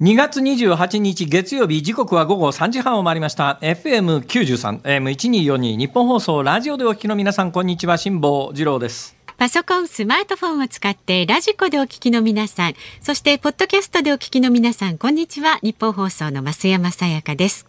[0.00, 15.58] 2月28日月曜日時刻は午後3時半を回りました FM93 M1242 日本放送ラジオでお聞きの皆さんこんにちは辛坊治郎ですパソコン、スマートフォンを使ってラジコでお聞きの皆さん、そしてポッドキャストでお聞きの皆さん、こんにちは。
[15.62, 17.66] ニッポン放送の増山さやかです。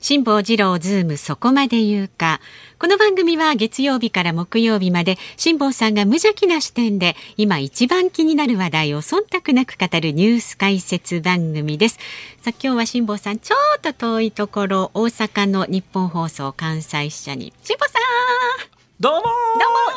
[0.00, 2.40] 辛坊治郎ズームそこまで言うか。
[2.78, 11.98] この番組は月曜日から木曜日まで辛坊さんが無邪気な視点で今一番気になる話題を忖度なく語るニュース解説番組です。
[12.40, 19.28] さあ今日は辛坊さんちょっと遠いところ大阪の日本放送関西支社に辛坊さんどうもど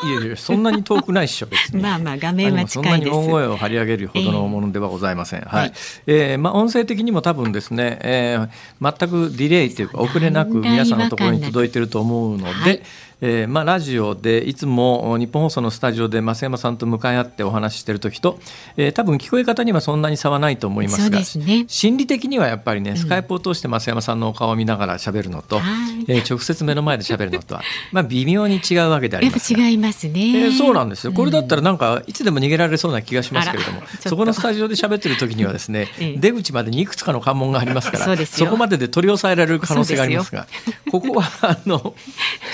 [0.04, 1.82] うもいやいやそんなに遠くないっしょ別に。
[1.82, 2.72] まあまあ画面は近いです。
[2.74, 5.72] そんなに大声を張り上げるほどのものではございません、えー、はい、
[6.06, 12.82] えー、まあ音声的にも多分ですね、えー、全くディレイというか遅れなく皆さんのところに届いてると思うので、はい
[13.24, 18.40] えーまあ、ラジオでいつも日本放送のスタジオで増山さんと向かい合ってお話ししている時と、
[18.76, 21.24] えー、多分聞こえ方にはそんなに差はないと思いますが、ね、
[21.68, 25.60] 心理的にはやっぱりね、スカイプを通して増山さんのお顔を見ながら喋るのと、
[26.08, 27.62] えー、直接目の前で喋るのとは、
[27.92, 31.12] まあ、微妙に違うわけであります違いますね、えー、そうなんですよ。
[31.12, 35.86] これだったらなんかいつでも逃げられそうな気がしますけれども そこのスタジオで喋ってる時にはですね、
[36.18, 40.48] 出口までにいくつかの関門がありますからそこまでで取り押さえられる可能性がありますが
[40.90, 41.94] ここはあの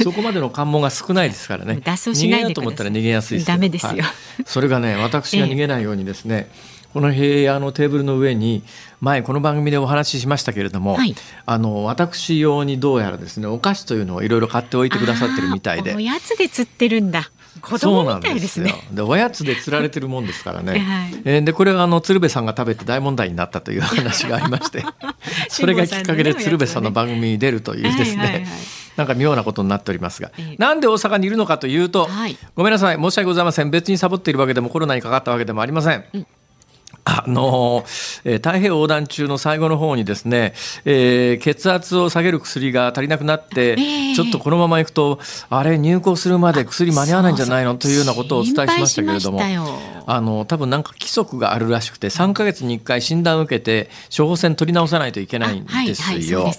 [0.02, 1.80] そこまでの関門が少ないですですからね。
[1.82, 4.02] 脱走しないでと思ったら逃げやすいダメですよ、はい、
[4.44, 8.62] それがね 私が逃げないようにですね、えこの部屋のテーブルの上に
[9.00, 11.14] 前この番組でお話ししましたけれども、はい、
[11.46, 15.94] あの私用にどうやらですねお菓子というのをいろいろ買っておいてくださってるみたいで。
[15.94, 18.74] おやつで釣ってるんだ子供みたいですね。
[18.92, 24.84] でおやつで釣られてるもんですからね、 はい、えー、でこれがあの鶴瓶さんが食べて大問題になったという話がありまして
[25.48, 28.48] それがきっかけで鶴瓶さんの番組に出るというですね、はいはいはい。
[28.96, 30.56] なんか妙なことになっておりますが、え。
[30.58, 32.96] なんで大阪にいるのかというと、はい、ごめんなさい。
[32.96, 33.70] 申し訳ございません。
[33.70, 36.26] 別にサボっているわけでもコロナにかかったわけでもありません、うん
[37.10, 37.84] あの
[38.24, 40.52] えー、太平洋横断中の最後の方にですね、
[40.84, 47.76] えー、血圧を下げる薬が足りなくなって、えー、ちょっとこのままいくとあれ入校するまで薬間に合わないんじゃないの？
[47.76, 49.38] というようなことをお伝えしましたけれども
[50.10, 56.50] あの多分なんか規則があるらしくて3か月に1回診断を受けて処方箋取り直さないといけないんですよ。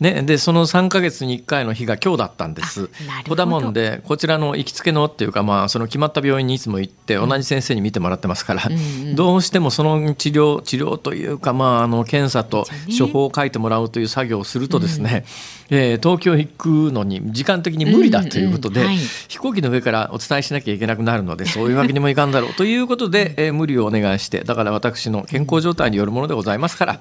[0.00, 2.90] ね、でその3か月に1回の日が今日だったんです。
[3.28, 8.76] ほだもんでこちらの行きつけのっていうか、まあ、その決まった病院にいつも行って同じ先生に見てもらってますから、うんう
[9.12, 12.66] ん、どうしてもそのの治療治療というか、まあ、あの検査と
[12.98, 15.24] 処方を書いてもらうという作業をするとですね、
[15.70, 18.86] うん、えー、東京行くのに時間的に無理だということで、
[19.28, 27.00] 飛行機の上からお伝えしなきゃいけなくなるのでそういうわけにもいかんだろうということで、えー、無理をお願いしてだから私の健康状態によるものでございますから、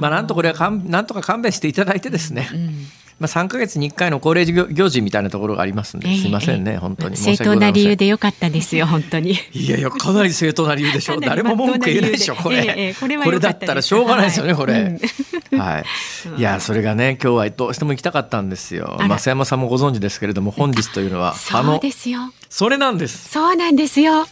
[0.00, 2.70] まあ、なんとこれはかんなんとか勘弁していただいてですね、うん
[3.18, 9.38] まあ、3か月に1回の恒例行事みたいなところがありますんで、すみませんね、本当に正当な理由でよかったですよ、本当に。
[9.52, 11.20] いやいや、かなり正当な理由でしょう。
[11.20, 12.56] 誰も文句言えないでしょ、 これ。
[12.76, 15.00] えー、これこれだったらしょうがないですよね、これ。
[15.56, 16.38] はい。
[16.38, 18.98] いや、それがね、今日はどうしても行きたかったんですよ。
[18.98, 22.20] 増山さんもご存知ですけれども、本日というのは、あの、ですよ。
[22.50, 23.30] それなんです。
[23.30, 24.26] そうなんですよ。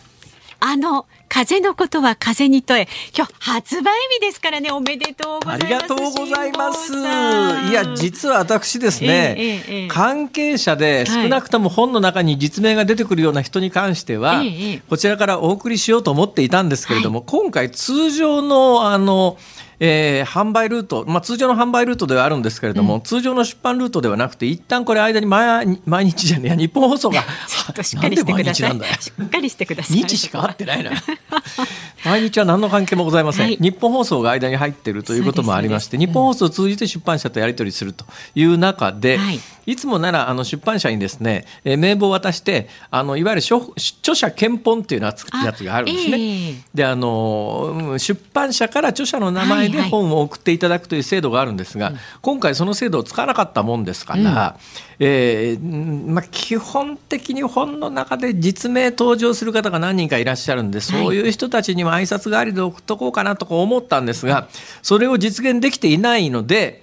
[0.67, 2.89] あの風のことは風に問え。
[3.15, 4.71] 今日発売日ですからね。
[4.71, 6.93] おめでとうございますありがとうございます。
[7.71, 19.37] いや実は私ですね、えーえー、関係者で少なくとも本の中に実名が出てくるような人に関しては、はい、こちらからお送りしようと思っていたんですけれども、はい、今回通常のあの
[19.81, 27.23] えー、販売ルート、まあ、通常の販売ルートではあるんですけれども、うん、通常の出版ルートではなくて一旦これ間に毎毎日じゃねえ日本放送が
[27.83, 28.75] しっかりしてください。
[29.01, 29.97] しっかりしてください。
[29.97, 30.91] 日しか合ってないな。
[32.05, 38.05] 毎日は何の関係もございません、はい、日本放送が間に入っているということもありまして、日本放送を通じて出版社とやり取りすると
[38.35, 46.13] いう中で、はい、いつもならあの出版社にですね、えー、名簿を渡してあのいわゆる著者検本っていうやつやつがあるんですね。
[46.13, 54.57] えー、であの出版社から著者の名前で本を送っていただくという制度があるんですが、はいはい、今回その制度を使わなかったもんですから、
[55.01, 64.49] うん、えー、まあ、基本的に本の中で実名登場する方が何人かいらっしゃるんでそういう人たちには挨拶代わりで送っとこうかなと思ったんですが
[64.83, 66.83] それを実現できていないので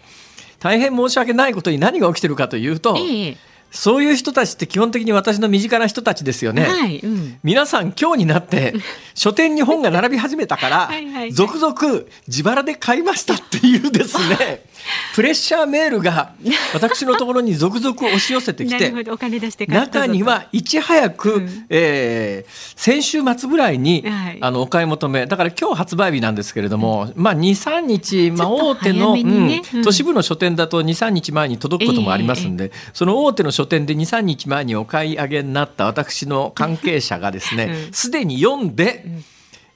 [0.60, 2.96] 大変申し訳ないことに何が起きてるかというと。
[2.98, 6.64] ええそういう人たちって基本的に私の身近な人たちですよね。
[6.64, 8.76] はいうん、皆さん今日になって
[9.16, 10.92] 書店に本が並び始めたから
[11.32, 11.74] 続々
[12.28, 14.66] 自腹で買いましたっていうですね
[15.16, 16.34] プレッシャーメールが
[16.74, 18.92] 私のところに続々押し寄せてきて
[19.68, 39.06] 中にはいち早く、うん、えー、先週末ぐらいに、はい、あのお買い求めだから今日発売日なんですけれども、うん、まあ23日、まあ、大手の、ねうん、都市部の書店だと23日前に届くこともありますんで、えー、その大手の書店で23日前にお買い上げになった私の関係者がですねすで、に読んで、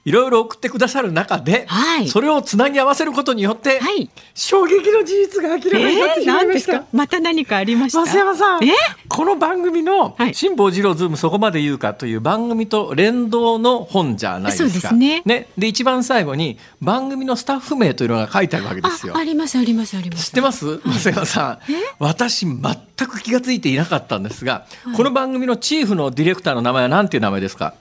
[0.06, 8.06] いろいろ送ってくださる中で、はい、それをつなぎ合わせることによって、はい、衝撃の事実が明らかになってしまいました、えー、また何かありました？
[8.06, 8.68] 増山さん、え？
[8.68, 8.70] ー、
[9.08, 14.92] この番組の「辛坊治郎ズームそこまで言うか」という番組と連動の本じゃないですか。
[14.92, 15.22] ね。
[15.26, 15.48] ね。
[15.58, 19.16] で一番最後に番組のスタッフ名というのが書いてあるわけですよ。
[19.16, 20.26] ありますありますあります。
[20.26, 20.78] 知ってます？
[20.78, 21.58] 増山さん。
[21.98, 22.60] 私全
[23.08, 27.74] く気が付いていなかったんですが、はい、この番組のチーフのディレクターの名前は何ていう名前ですか？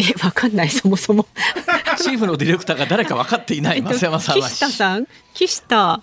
[0.00, 1.26] え、わかんない、そもそも。
[1.98, 4.48] チーフのディレクターが誰か分かっていない、増山さんは。
[4.48, 5.06] 岸田さん？
[5.34, 6.00] 岸田。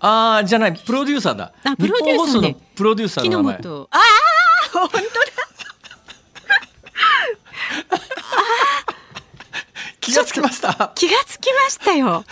[0.00, 1.52] ああ、じゃない、プロデューサーだ。
[1.64, 3.54] あ、プロデューサー、ね、プロデューサーの名前。
[3.56, 3.60] ああ、
[4.72, 5.04] 本当だ。
[10.00, 10.92] 気がつきました。
[10.94, 12.24] 気がつきましたよ。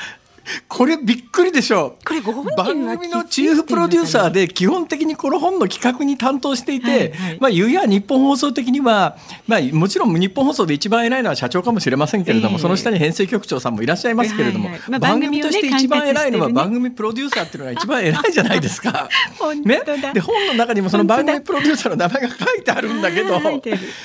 [0.68, 1.96] これびっくりでしょ。
[2.00, 2.04] う。
[2.04, 9.16] これご本番組のチーフプロデューサーで基本的にこの本の企画に担当していて、はいはい、まあゆや日本放送的には
[9.46, 14.90] まあもちろん日本放送で一番偉いのは社長かもしれませんけれども、えー、その下に編成局長さんもいらっしゃいますけれども、はいはい。
[14.90, 19.08] まあ、番組として一番偉いのは番組プロデューサーっていうのが一番偉いじゃないですか。
[19.64, 19.82] ね、
[20.14, 23.40] で本の中にもその番組プロデューサーの名前が書いてあるんだけど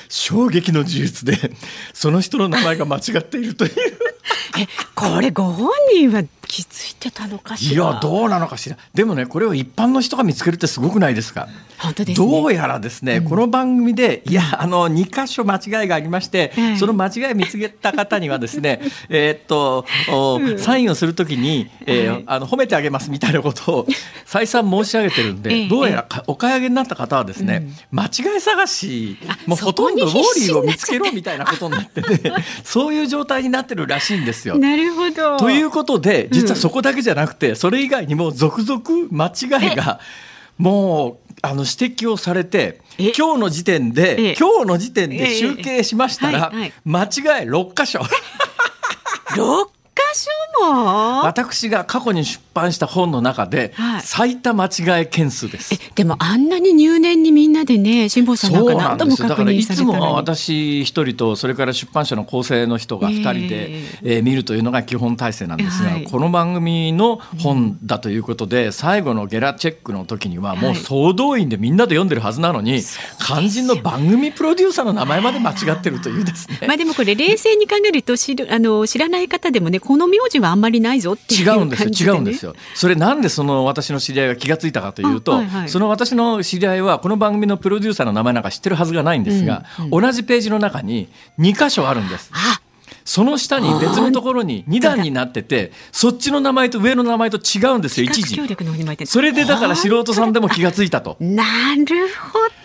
[0.10, 1.52] 衝撃の事実で
[1.94, 3.72] その人の名前が間違っているという。
[4.60, 7.84] えこれご本人は気づいてたのかしら。
[7.84, 8.78] いやどうなのかしら。
[8.94, 11.48] でもねこれを一般の人が見つけるってすごくないですか？
[11.82, 19.86] 本当です、ね、どうやらですね、うん、この番組でいやあの2箇所間違いがありまして、うん、その間違い見つけた方にはですね えっと、
[20.40, 23.88] うん、サインをするときに、えー、あの褒めてあげますみたいなことを
[24.26, 32.32] 再三申し上げてるんで、どうやらお買い上げになった方はですね、間違い探しもうほとんどウォーリーを見つけろみたいなことになってて
[32.64, 34.58] そういう状態になってるらしいんですよ。
[34.58, 35.38] なるほど。
[35.38, 38.82] ということで実はそこだけじゃなくて、それ以外にも続々
[39.12, 40.00] 間違いが
[40.62, 46.52] もうあの指摘をされて今日の時点で今日の時点で集計しましたら
[46.86, 47.08] 間違い
[47.50, 48.02] 6箇所。
[49.32, 49.81] 6
[50.14, 50.30] 所
[50.66, 51.24] も。
[51.24, 53.74] 私が過去に出版した本の中で
[54.04, 72.82] 最多間違い件数です、はい、でもあんなに入念にみんなでね辛坊さんなんか何度も確認されたいつも私一人とそれから出版社の構成の人が二人で、えー、えー、見るというのが基本体制なんですが、はい、この番組の本だということで、最後のゲラチェックの時にはもう総動員でみんなで読んでるはずなのに、はい、
[73.20, 76.60] 肝心の番組プロデューサーの名前まで間違ってるというですね。
[76.68, 82.16] まあでもこれ冷静に考えると知るあの知らない方でもねこの名字はあんまりないぞっていう、ね、違うんですよ。
[82.16, 82.56] 違うんですよ。
[82.76, 91.10] それなんでその私の知り合いが気が付いたかというと、はいはい、その私の知り合いはこの番組のプロデューサーの名前なんか知ってるはずがないんですが、うんうん、同じページの中に
[91.40, 92.32] 2箇所あるんです。
[93.04, 98.36] その下に別のところに2段になっててそっちの名前と上の名前と違うんですよ一時。
[99.06, 101.18] それでだから素人さんでも気が付いたと。
[101.22, 101.44] な
[101.76, 102.62] るほど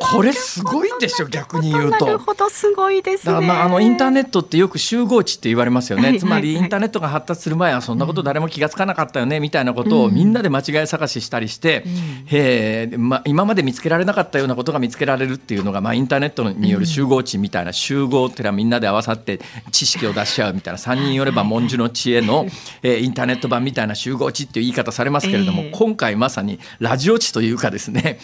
[0.00, 2.06] これすごいでしょ逆に言うと。
[2.06, 3.46] なるほどすごいですね。
[3.46, 6.02] まああのインターネットってよく集合値って言われますよね。
[6.02, 11.92] はいはいはい、つまりインターネットが発達する前はそんなこと誰も気が付かなかったよねみたいなことをみんなで間違い探ししたりして、うん、
[12.32, 19.40] えまあ今まで見つけられなかったようなことが見つけられるっていうのがまあインターネットによる集合値みたいな集合っていうのはみんなで合わさって
[19.70, 22.46] 知識を出し合うみたいな3人よれば文殊の知恵の、
[22.82, 28.18] えー、インターネット版みたいな集合値っていう言い方されますけれども、今回まさにラジオ値というかですね。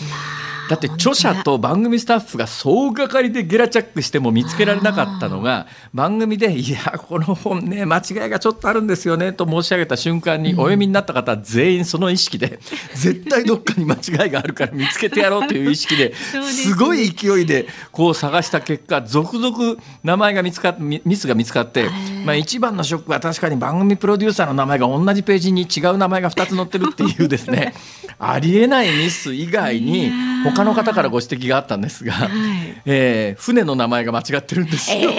[0.69, 12.59] だって著者と番組スタッフが総がかりでゲラチャックしても見つけられなかったのが番組で「いやこの本ね間違いがちょっとあるんですよね」と申し上げた瞬間にお読みになった方は全員その意識で
[12.95, 21.89] 絶対どっかに間違いがあるから見つけてやろうという意識で すごい勢いでこう探した結果続々名前が見つかっミスが見つかって、
[22.27, 27.73] まあ、一番のショックは確かに番組プロデューサーの名前が同じページに違う名前が2つ載ってるっていうですね
[28.19, 30.11] ありえないミス以外に
[30.45, 32.31] 他の方からご指摘があったんですが、はい、
[32.85, 35.11] えー、船の名前が間違ってるんですよ。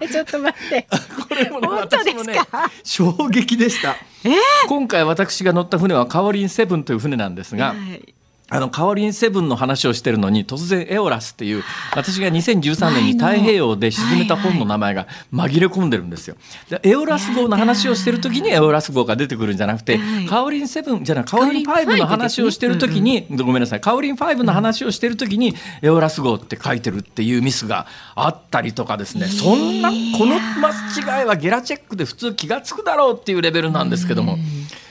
[0.00, 0.86] えー、 ちょっと待って。
[1.28, 2.38] これもね、私もね、
[2.82, 3.96] 衝撃でした。
[4.24, 4.34] えー、
[4.68, 7.68] 今回私が乗った船はカオリンセブンという船なんですが。
[7.68, 8.14] はい
[8.50, 11.62] あのカオリンセブンの話をしてるのに突然エオラスっていう
[11.94, 16.36] 私が2013年に太平洋で沈めた本の名前が紛れ込んでるんですよ。
[16.68, 29.26] でエオラス号の話をしてる時にエオラス号が出てくるんじゃなくてカオリンセブンじゃないカオリンファイブの話をしてる時にごめんなさいカオリンファイブの話をしてる時にエオラス号って書いてるっていうミスがあったりとかですね。
[29.26, 34.38] そんなこの間違いはゲラチェックで普通気が付くだろうっていうレベルなんですけども。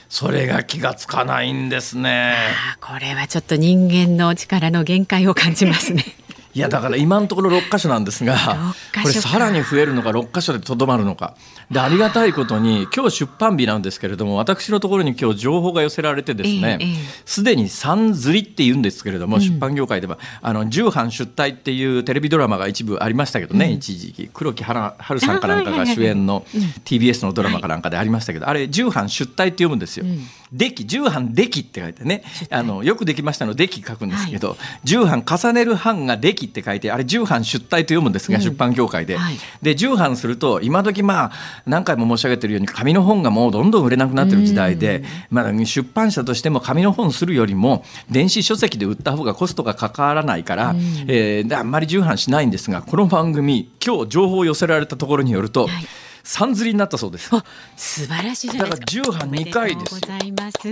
[0.09, 2.35] それが気がつかないんですね。
[2.81, 6.03] これはちょっと人間の力の限界を感じますね。
[6.53, 8.35] いやだから今のところ6箇所なんですが
[9.01, 11.35] これさらに増えるのか6箇所でとどまるのか。
[11.69, 16.79] でありがたいことに今日出版日なんですけれども私のところに今日情報が寄せられてですね
[17.25, 26.41] すで、ええ、に三釣りって言うんですけれども、うん、出版業界ではあの重版出退っていうテレビドラマが一部ありましたけどね、うん、一時期黒木華さんかなんかが主演の
[26.85, 30.05] TBS のドラマかなんかでありましたけど、はい、あれ重版出退って読むんですよ。
[30.05, 32.23] うんでき重版できって書いてね。
[32.49, 41.31] あのよくできましたのでき書くんですけど、はい、重版重ねる版ができって書いてあれ重版出退と読むんですが、うん、出版業界で、はい、で重版すると今時まあ
[41.65, 50.73] 何回も申し上げてるように紙の本がもうどんどん売れなくなってる時代で、まあ、出版社としても紙の本するよりも電子書籍で売った方がコストがかからないから、
[51.07, 55.85] えー、であんまり重版しないんですがこの番組今日情報を寄せられたところによると、はい
[56.23, 57.29] 三釣りになったそうです。
[57.75, 59.99] 素晴らしいだから重版二回です。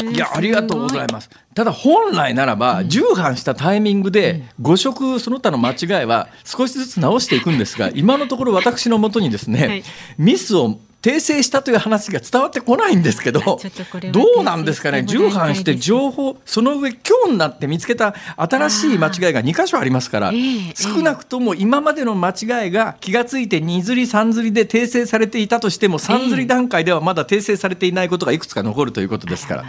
[0.03, 1.29] いやありがとうございます。
[1.53, 9.83] ただ本来ならば重版したタイミングで誤植その他の間違いは少しずつ直していくんですが、今のところ私のもとにですね、はい、
[10.17, 13.39] ミスを訂正したという話が伝わってこないんですけど
[14.11, 15.03] どうなんですかね？
[15.03, 20.33] 重版して情報その上今日になって見つけた新しい間違いが2箇所ありますから、
[20.75, 29.65] 少なくとも今までの間違いが気が付いて2釣り3釣りで訂正されていたとしても3釣り段階ではまだ訂正されていないことがいくつか残るということですから。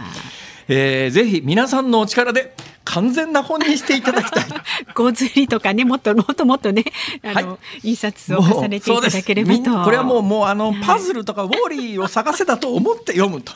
[0.71, 2.53] えー、ぜひ皆さんのお力で
[2.89, 4.45] 完全な本にしていただきたい。
[4.95, 6.83] 小釣りとかね、もっともっともっとね、
[7.23, 9.83] あの、はい、印刷を重ねていただければと。
[9.83, 13.53] これはもう、もう、あの、パズルとかウォーリーを探せだと思って読むと。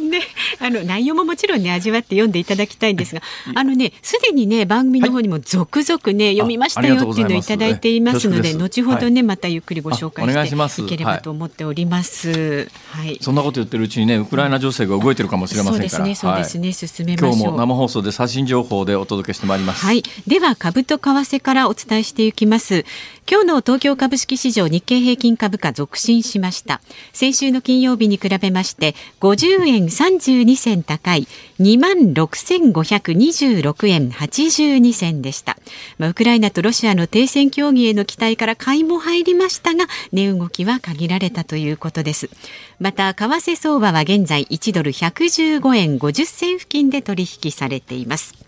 [0.00, 0.20] ね、
[0.60, 3.22] あの内容ももちろんね味わって読んでいただきたいんですが、
[3.54, 12.68] あのねすでにね番組の方にも続々ね、はい、読みましたよっていうのをいただいていますので、後ほどね、またゆっくりご紹介していければと思っております。
[12.90, 19.84] はい、そんなこと言ってるうちにねウクライナ情勢が動いてるかもしれませんから、そうですねそうですね、進め今日も生放送で最新情報でお届けしてまいります。
[19.84, 22.84] はい、では株と為替からお伝えしていきます。
[23.30, 26.80] 今日の東京株式市場日経平均株価続伸しました。
[27.12, 31.26] 先週の金曜日に比べまして50円32銭高い。
[31.60, 35.58] 2万6526円82銭でした、
[35.98, 42.30] まあ、ウクライナとロシアの停戦協議への期待から買いも入りましたが値動きは限られたということです。
[42.78, 48.39] また為替相場は現在1ドル115円50銭付近で取引されています。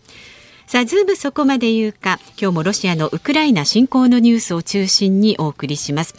[0.66, 2.18] さあズームそこまで言うか。
[2.40, 6.14] 今日もロシアのウクライナ侵攻のニュースを中心にお送りします。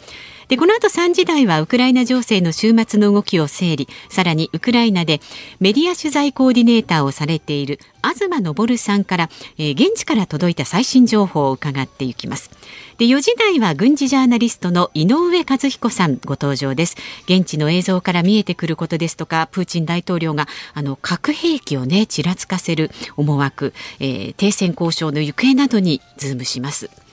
[0.48, 3.88] でこの後3時台はウクライナ情勢の週末の動きを整理。
[4.08, 5.20] さらにウクライナで
[5.60, 12.50] メディア取材コーディネーターをされている東昇さんから、えー、現地から届いた最新情報を伺っていきます。
[12.98, 16.96] で4時台は軍事ジャーナリストの井上和彦さんご登場です。
[17.24, 27.03] 現地の映像から見えてくることですとかプーチン大統領があの核兵器をね、ちらつかせる思惑、えー、停戦交渉の行方などにズームします。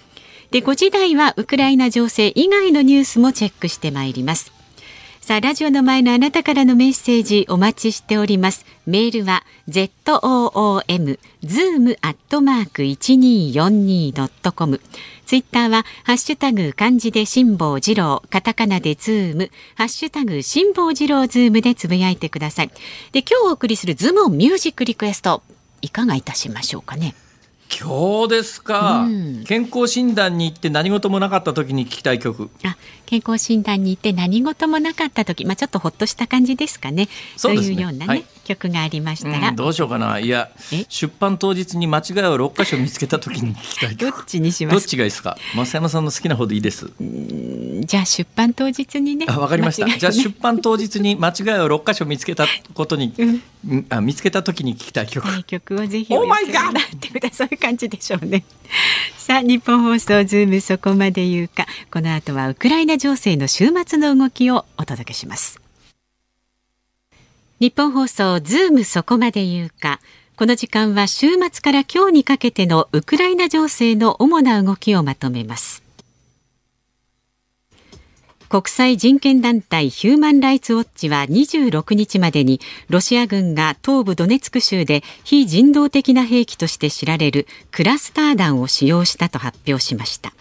[0.51, 4.51] で5時台はウクライナ情勢以外のニュースもチェックしてまいります。
[5.21, 8.65] さあラジオの前のあなたからのメッセージお待ちしております。
[8.85, 14.81] メールは z o o m zoom アットマーク一二四二ドットコム。
[15.25, 19.51] ツイッターはハッシュタグ漢字で辛坊治郎カタカナでズーム。
[19.75, 22.71] ハッシュタグ辛坊治郎ズームでつぶやいてください。
[23.13, 25.43] で今日お送りするズームミュージックリクエスト。
[25.81, 27.15] いかがいたしましょうかね。
[27.79, 32.49] 今日ですか、うん、健康診断に行って何事もなかった時に聞きたい曲。
[32.63, 32.75] あ
[33.11, 37.09] 健康診断に行って何事もなかった時まあちょっとほっとした感じですかね。
[37.35, 40.17] そういうようなね、はい、曲がありましたら、うん、どうしようかな。
[40.19, 40.49] いや
[40.87, 43.97] 出版当日に間違いを六箇所見つけた時に聞きたい。
[43.97, 44.75] どっちにします？
[44.75, 45.35] どっちがいいですか？
[45.55, 46.89] 増山さんの好きな方でいいです。
[47.01, 49.25] じゃあ出版当日にね。
[49.27, 53.13] あわかりました、ね、じゃあ出版当日に間違いを六箇所見つけたことに、
[53.67, 55.27] うん、あ見つけた時に聞きたい曲。
[55.43, 58.45] 曲をぜひお寄せになってください感じでしょうね。
[59.17, 61.67] さあニッポン放送ズームそこまで言うか。
[61.91, 65.59] この後はウクライナ情勢の週末の動きをお届けします
[67.61, 69.99] ニッポン放送ズームそこまで言うか。
[70.35, 75.83] この時間は週末から今日にかけてのウクライナ情勢の主な動きをまとめます。
[78.49, 90.33] 国際人権団体ヒューマン・ライツ・ウォッチは26日までにロシア軍が東部ドネツク州で非人道的な兵器として知られるクラスター弾を使用したと発表しました。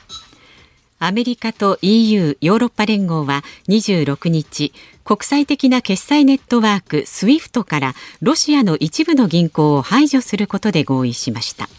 [1.02, 11.71] アメリカと EU= ヨーロッパ連合は26日国際的な決済ネットワーク SWIFT からロシアの一部の銀行を排除することで合意しました。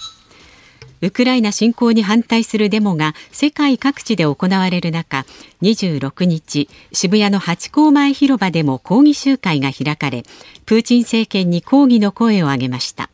[1.02, 5.26] ウクライナ侵攻に反対するデモが世界各地で行われる中
[5.62, 10.24] 26日渋谷のハチ公前広場でも抗議集会が開かれ
[10.66, 13.11] プーチン政権に抗議の声を上げました。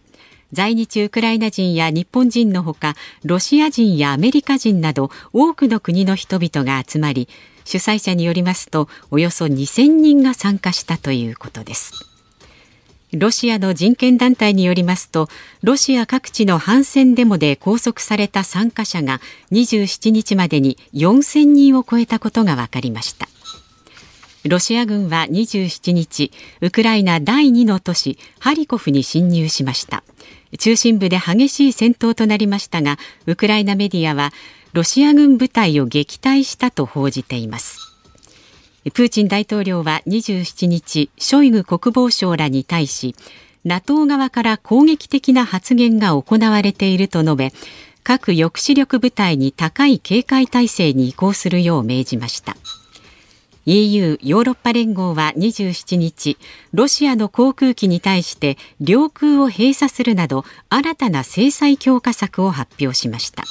[0.53, 7.27] 在日ウクライナ人や日本人のほかロシア人やアメリカ人など多くの国の人々が集まり
[7.65, 11.91] 主催者によりますとおよそ2000人が参加したということです。
[13.13, 15.29] ロシアの人権団体によりますと
[15.63, 23.29] ロシア各地の反戦デモで拘束された参加者が27日までに4000人を超えたことが分かりました。
[24.47, 30.03] ロシア軍は27日ウクライナ第2の都市ハリコフに侵入しました。
[30.57, 34.31] 中心部で激しい戦闘となりましたがウクライナメディアは
[34.71, 37.79] ロシア軍部隊を撃退したと報じています。
[38.93, 43.15] プーチン大統領は27日ショイグ国防相らに対し
[43.65, 47.53] NATO 側から攻撃的な発言が行われていると述べ
[48.03, 52.55] 核抑止力部隊に高い警戒態勢に移行するよう命じました。
[53.69, 56.37] EU= ヨーロッパ連合は27日
[56.71, 63.43] ロシアの航空機に対して領空を閉鎖するなど新たな制裁強化策を発表しました。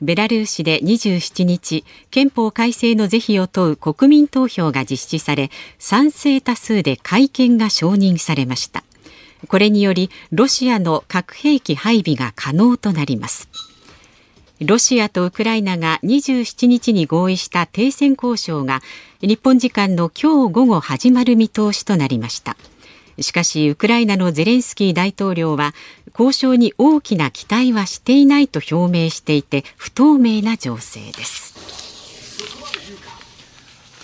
[0.00, 8.84] ベラルーシで27日憲法改正の是非を問う国民投票が実施され賛成多数で改憲が承認されました。
[9.48, 13.50] これによりロシアの核兵器配備が可能となります。
[14.62, 18.80] ロシアとウクライナが27日に合意した停戦交渉が
[19.20, 22.56] 日本時間の今日午後始まる見通しとなりました。
[23.20, 25.74] しかしウクライナのゼレンスキー大統領は
[26.10, 31.85] 交渉に大きな期待はしていないと表明していて不透明な情勢です。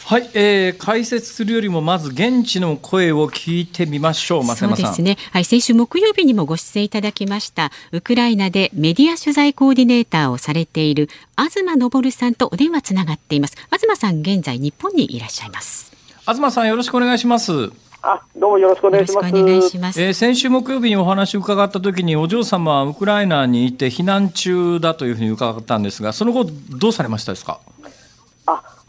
[0.04, 4.44] はい、えー、解説するよりもまず現地の声を聞いてみましょう。
[4.44, 5.16] そうですね。
[5.30, 13.56] はい、先週木曜日にもご出演いただきましたウクライナでメディア取材コーディネーターをされている東昇さんとお電話つながっています。
[13.70, 15.92] 東さん現在日本にいらっしゃいます。
[16.26, 17.70] 東さんよろしくお願いします。
[18.02, 19.34] あ、どうもよろしくお願いします。
[19.34, 20.02] お願いします。
[20.02, 27.60] えー、先週木曜日にお話を伺ったときに、お嬢様はウクライナにいて避難中だというふうに伺ったんですが、その後どうされましたですか？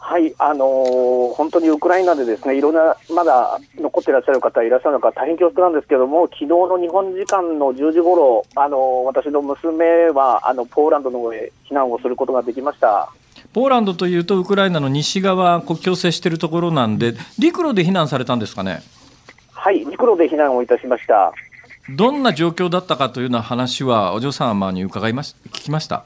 [0.06, 13.10] あ、はい、あのー、本当にウクライナでですね、いろんな、まだ残っていらっしゃる方いらっしゃるのか大変恐縮なんですけども、昨日の日本時間の10時ごろ、あのー、私の娘は、あの、ポーランドの方へ避難をすることができました。
[13.52, 18.82] ポーランドというと、ウクライナの西側、国境を接しているところなんで、陸路で避難されたんですかね？
[19.52, 21.32] はい、陸路で避難をいたしました。
[21.90, 26.04] どんな状況だったかというような話は、お嬢様に伺いまし聞きました。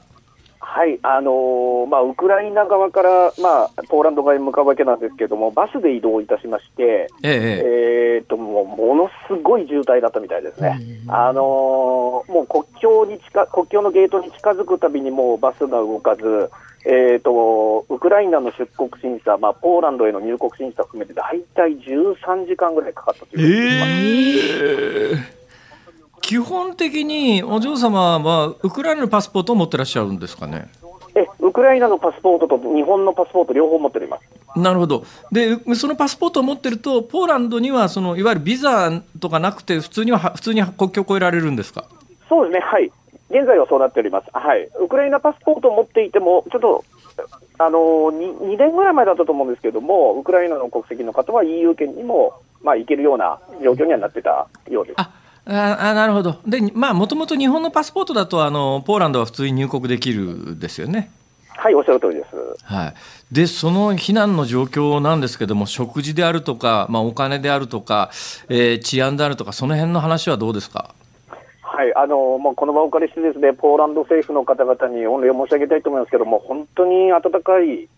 [0.79, 7.63] はい、あのー、まあ、ウクライナ側から、まあ、ポーランド側に向かうわけなんですけれども、バスで移動いたしまして、ええ
[8.19, 16.49] えー、ともうものすごい渋滞だったみたいですね、あのー、もう国境に近国境のゲートに近づくたびにもうバスが動かず、
[16.85, 25.38] えーと、ウクライナの出国審査、まあ、ポーランドへの入国審査含めて、大体13時間ぐらいかかったという、えー、
[26.29, 30.69] 基本的にお嬢様はウクライナのパスポートを持ってらっしゃるんですかね？
[31.15, 34.59] えウクライナのパスポートと日本のパスポート両方持っております。
[34.59, 35.03] なるほど。
[35.31, 41.85] でそのパスポートを持ってるとポーランドにはそのいわゆるビザとかなくて普通には普通に国境を越えられるんですか？
[42.29, 42.59] そうですね。
[42.63, 42.91] はい。
[43.31, 46.83] 現在はそうなっております、はい、ウクライナパスポートを持っていてもちょっと
[47.59, 47.79] あの
[48.11, 54.95] 2, 2年ぐらい前だったと思うんですけどもウクライナの国籍の方は EU 圏にも、まあ、行けるような状況にはなってたようです。
[55.51, 61.09] ああなるほど、でまあもともと日本のパスポートだとあの、ポーランドは普通に入国できるですよね。
[61.57, 62.35] はい、おっしゃる通りです。
[62.63, 62.93] はい、
[63.33, 68.11] で、その避難の状況なんですけども、食事であるとか、まあ、お金であるとか、
[68.47, 70.93] えー、治安であるとか、その辺の話はどうですか？
[71.61, 77.89] はい、あのまあ、この場をお借りしてですね、ポーランド政府の方々に御礼を申し上げたいと思いますけども、本当に温かい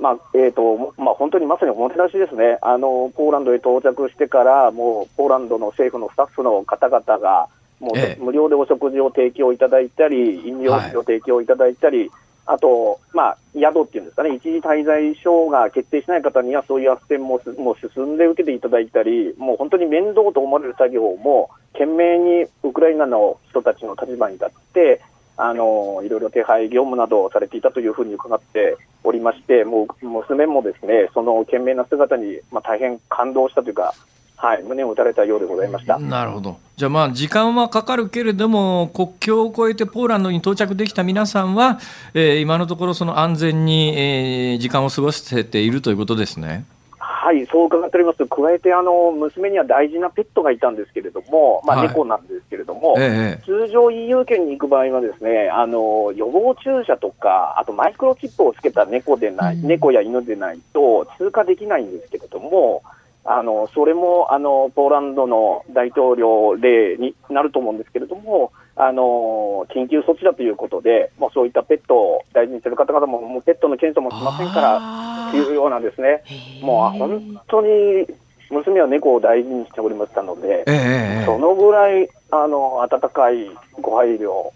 [0.00, 2.58] まあえーとまあ、本当にまさにおもてなしですね。
[2.62, 12.10] あの、ポーランドへ到着してから、もうポーランドの政府のスタッフの方々が、もう、ええ、無料でお食事を提供いただいたり、飲料水を提供いただいたり、はい、
[12.46, 25.00] あと、まあ、宿っていうんですかね、一時滞在証が決定しない方には、そういう斡旋ももう進んで受けていただいたり、もう本当に面倒と思われる作業も、懸命にウクライナの人たちの立場に立って、
[25.42, 33.94] あのいろいろ手配業務などをされていたというふうに伺っておりまして、もう娘もですねその懸命な姿に、まあ、大変感動したというか、
[34.36, 41.78] はい、胸を打たれたようでございましたなるほど、じゃあ、まあ時間はかかるけれども、国境を越えてポーランドに到着できた皆さんは、
[42.12, 46.66] えー、今のところ、その安全に、えー、時間を過ごせているということですね。
[46.98, 48.26] はい、そう伺っております。
[48.26, 62.82] 加えて、あの、娘には大事なペットがいたんですけれども、まあ、猫なんですども、はいええ、通常 EU 圏に行く場合はですね、あの、予防注射とか、あとマイクロチップをつけた猫でない、うん、猫や犬でないと通過できないんですけれども、
[63.24, 76.22] あの、それも、あの、ポーランドの大統領令になると思うんですけれども、あの緊急措置だということで、もうそういったペットを大事にしてる方々も、もうペットの検査もしませんからというようなんですね、
[76.62, 78.06] もう本当に
[78.50, 84.52] 娘は猫を大事にしておりましたので、えー、そのぐらいあの温かいご配慮を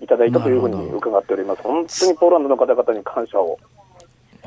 [0.00, 1.62] いただいたというふうに伺っております。
[1.62, 3.58] 本当にポーランドの方々に感謝を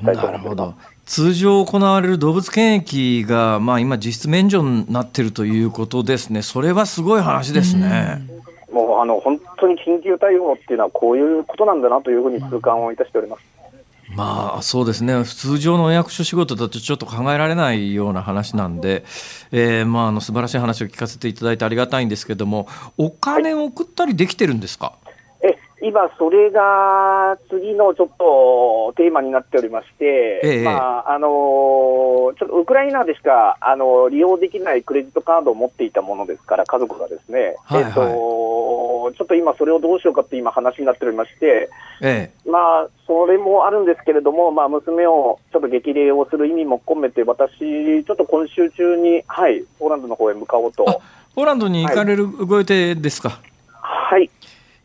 [0.02, 8.22] なるほど通常行われる動物検疫が、まあ、今、実質免除になっているということですね、それはすごい話ですね。
[8.70, 13.57] うもうあの本当に緊急対応っていうのは、こういうことなんだなというふうに痛感をいたしております。
[14.18, 15.24] まあそうですね。
[15.26, 19.06] 通常のお役所仕事だとちょっと考えられないような話なんで、
[19.52, 24.94] えー、まああの素晴らしい話を聞かせていただいてありがたいんですけどもお金を送ったりできてるんですか、
[25.88, 41.70] 今、それが次のちょっとテーマになっておりまして、ええ、まああのちょっとウクライナでしかあの利用できないクレジットカードを持っていたものですから、家族がですね、はいはい、えっと、ちょっと今、それをどうしようかって今、話になっておりまして、
[42.02, 50.86] ええ、まあ、それもあるんですけれども、まあ、娘をちょっと激励をする意味も込めて、私、ちょっと今週中に、はい、ポーランドの方へ向かおうと。
[51.36, 53.40] ポーランドに行かれるご予定ですか？
[53.80, 54.30] はい、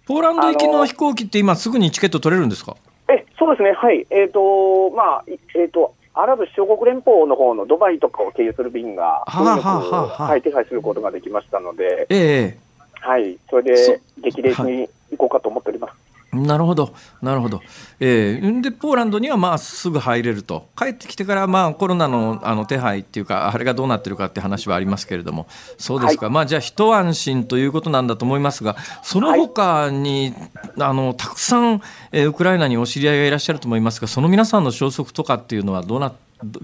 [0.07, 2.77] ポーランド行きの飛行機って今すぐにチケット取れるんですか？
[3.09, 4.07] えそうですね、はい。
[4.11, 12.59] えっ、ー、と、まあ、えっ、ー、と、アラブ首長国連邦の方のドバイとかを経由する便が、はい、手配することができましたので、ええ
[13.01, 15.95] はい、それで激励しに行こうかと思っております。
[16.33, 17.61] なるほど、なるほど。
[18.01, 30.35] えー、で、ポーランドにはまあすぐ入れると、帰ってきてからまあコロナのあの手配っていうか、あれがどうなってるかって話はありますけれども、そうですか、はい、まあじゃあ、一安心ということなんだと思いますが、その他に、
[30.77, 36.15] はい、あのたくさん、えー、ウクライナにお知り合いがいらっしゃると思いますが、その皆さんの消息とかっていうのはどうな、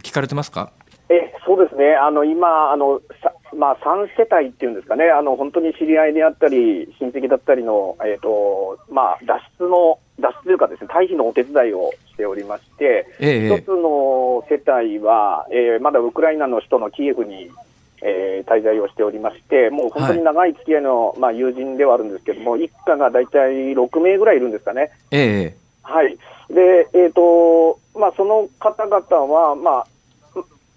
[0.02, 0.72] 聞かれてますか？
[1.10, 3.00] えそうですね、あの今あの
[3.58, 17.50] まあ、3世帯っていうんですかね、あの本当に知り合いであったり、親戚だったりの、えーとまあ、脱出の、脱出というかですね、退避のお手伝いをしておりまして、ええ、一つの世帯は、えー、まだウクライナの首都のキエフに、
[18.00, 24.92] えー、滞在をしておりまして、もう本当に長い付き合いの、はい、まあ、友人ではあるんですけども、一家が大体6名ぐらいいるんですかね。
[25.10, 26.16] ええ、はい。
[26.48, 29.86] で、えっ、ー、と、まあ、その方々は、まあ、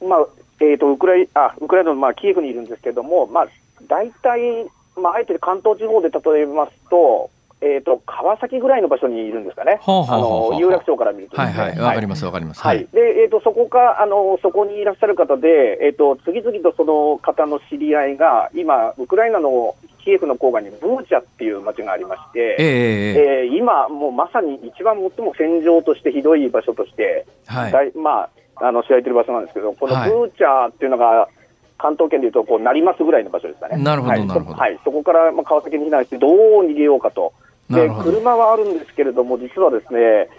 [0.04, 0.28] まあ、
[0.62, 3.48] えーと、ウクライあウクライナの、まあ、キエフにいるんですけれども、まあ、
[3.88, 12.62] 大体、まあ、あえて関東地方で例えますと、えーと、川崎ぐらいの場所にいるんですかね、あの有楽町から見ると、ね、はいはい、わかります、わかります。
[12.62, 31.28] はい、でえーと、そこかあの、そこにいらっしゃる方で、えーと、次々とその方の知り合いが、今、ウクライナのキエフの郊外にブーチャっていう町がありまして、えー、えー、今、もうまさに一番最も戦場としてひどい場所として、はい、まあ、あの知られてる場所なんですけど、このブーチャーっていうのが、
[31.78, 33.82] 関東圏でいうとこうなりますぐらいの場所ですかね。
[33.82, 34.60] なるほど、はい、なるほど。
[34.60, 37.34] はい、そこからまあ川崎に避難して、どう逃げようかと。
[37.70, 40.30] で、車はあるんですけれども、実はですね、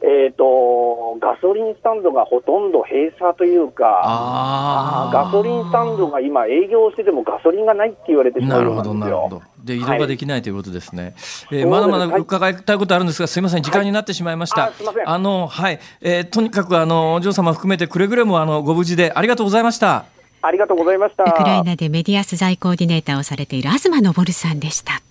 [0.00, 8.94] えーと、ガソリンスタンドがほとんど閉鎖というか、ガソリンスタンドが今、営業しててもガソリンがないって言われてしまうんですよ。
[8.94, 14.62] なるほどで移動ができないということですね、はい、えー、まだまだ伺いたいことあるんですが、すみません、時間になってしまいました。
[14.62, 14.72] はい、
[15.04, 20.06] ああのはい、えー、とにかくあのお嬢様含めてくれぐれもあのご無事でありがとうございました。
[20.40, 21.24] ありがとうございました。
[21.24, 25.02] ウクライナでメディア取材コーディネーターをされている東昇さんでした。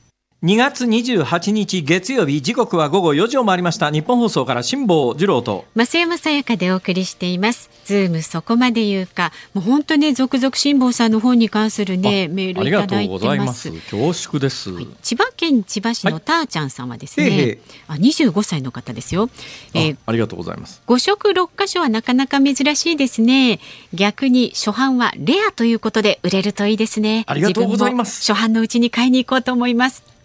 [0.44, 3.90] 2月28日月曜日時刻は午後4時を回りました。
[3.90, 5.66] 日本放送から辛坊治郎と。
[5.76, 7.72] 増山さやかでお送りしています。
[7.86, 9.32] ズームそこまで言うか。
[9.56, 13.72] もう本当ね続々辛坊さんの本に関するねメールいただいてます。
[13.72, 19.32] 恐縮です、はい、千葉県千葉市のたーちゃんさんはですね、はい、あ25歳の方ですよ、
[19.74, 20.84] えー、ありがとうございます。
[20.86, 23.60] 5色6箇所はなかなか珍しいですね。
[23.92, 27.24] 逆に初版はレアということで売れるといいですね。
[27.26, 28.32] ありがとうございます。
[28.32, 30.17] 初版のうちに買いに行こうと思います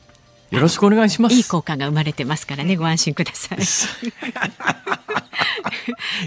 [0.53, 1.35] よろしくお願いします。
[1.35, 3.59] いい効果が生まれてますからね、ご安心ください。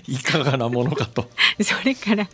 [0.08, 1.30] いかがなものかと。
[1.62, 2.28] それから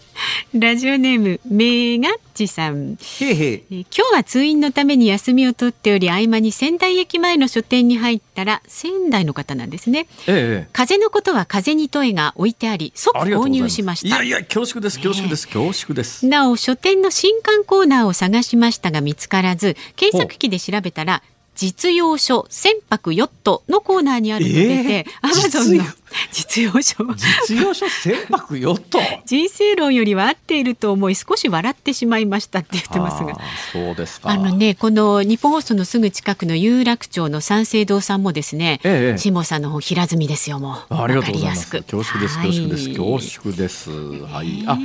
[0.54, 2.98] ラジオネームメガッチさん。
[3.20, 14.24] へへ今日は通院のために休みを取っており合間に仙台駅前の書店に入ったら仙台の方なんですね、ええ、風のことは風に問いが置いてあり即購入しました。
[14.24, 16.26] いやいや恐縮です恐縮です、恐縮です。
[16.26, 21.22] なお書店の新刊コーナーを探しましたが見つからず検索機で調べたら
[21.54, 25.84] 実用書船舶ヨットのコーナーにあるので、アマゾンの
[26.32, 26.82] 実用？
[26.82, 27.06] 書。
[27.16, 29.00] 実用書船舶ヨット？
[29.26, 33.38] 人生論よりは合っていると思い少し笑ってしまいましたって言ってますが。
[33.74, 40.96] そうですあのねこの日本放送のすぐ近くの有楽町の三省堂さんもですね、ええ、下さんの方平積みですよもう。
[40.96, 41.70] ありがとうございます。
[41.70, 44.64] 恐縮です恐縮です、はい、恐縮ですはい。
[44.68, 44.80] あ、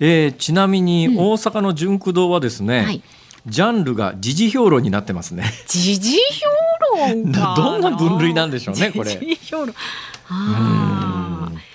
[0.00, 3.02] えー、ちなみに大阪の純駆堂はですね、はい
[3.46, 5.44] ジャンルが時事評論になってますね。
[5.66, 6.18] 時事
[6.92, 9.10] 評論 どんな分類なんでしょうねこれ。
[9.10, 9.74] 時事評論。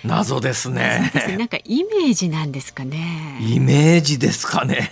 [0.04, 1.12] 謎ですね。
[1.38, 3.38] なんかイメージなんですかね。
[3.40, 4.90] イメージですかね。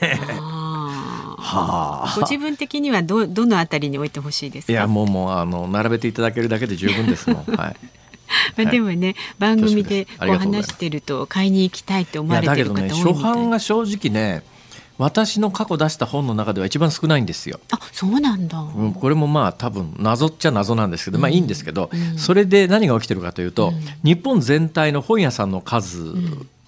[1.39, 7.45] はあ、ご自分的にはどどのあたりに置いてほしいですいやもうもうあの並べていただけるだけで十分ですもん。
[7.57, 7.77] はい。
[8.57, 12.99] まあでもね、はい、番組でこう話してると買いに行きたいと思われてる方多いみたい。
[12.99, 14.43] いね、初版が正直ね。
[14.99, 17.61] 私の過去出した本の中では一番少ないんですよ。
[17.71, 26.15] あそうなんだ、うん、これもまあ多分謎っちゃ謎なんですけど、まあいいんですけど、うん、それで何が起きてるかというと、うん、日本全体の本屋さんの数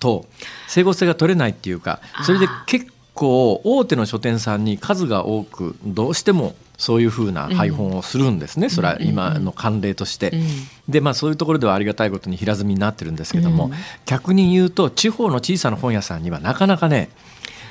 [0.00, 0.26] と
[0.68, 8.98] 整合性が取れないっていうかそれで結構大手の書店さんに数が多くどうしてもそういうふうな配本をするんですね、うん、それは。
[9.00, 10.30] 今の慣例として。
[10.30, 10.46] うん、
[10.88, 13.72] でまあそういうところではありがたいことに平積みになってるんですけども、うん、
[14.06, 17.10] 逆に言うと地方の小さな本屋さんにはなかなかね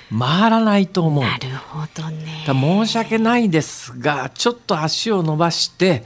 [0.10, 1.24] 回らないと思う。
[1.24, 2.46] なるほどね。
[2.46, 6.04] 申し訳ないですが、ちょっと足を伸ばして、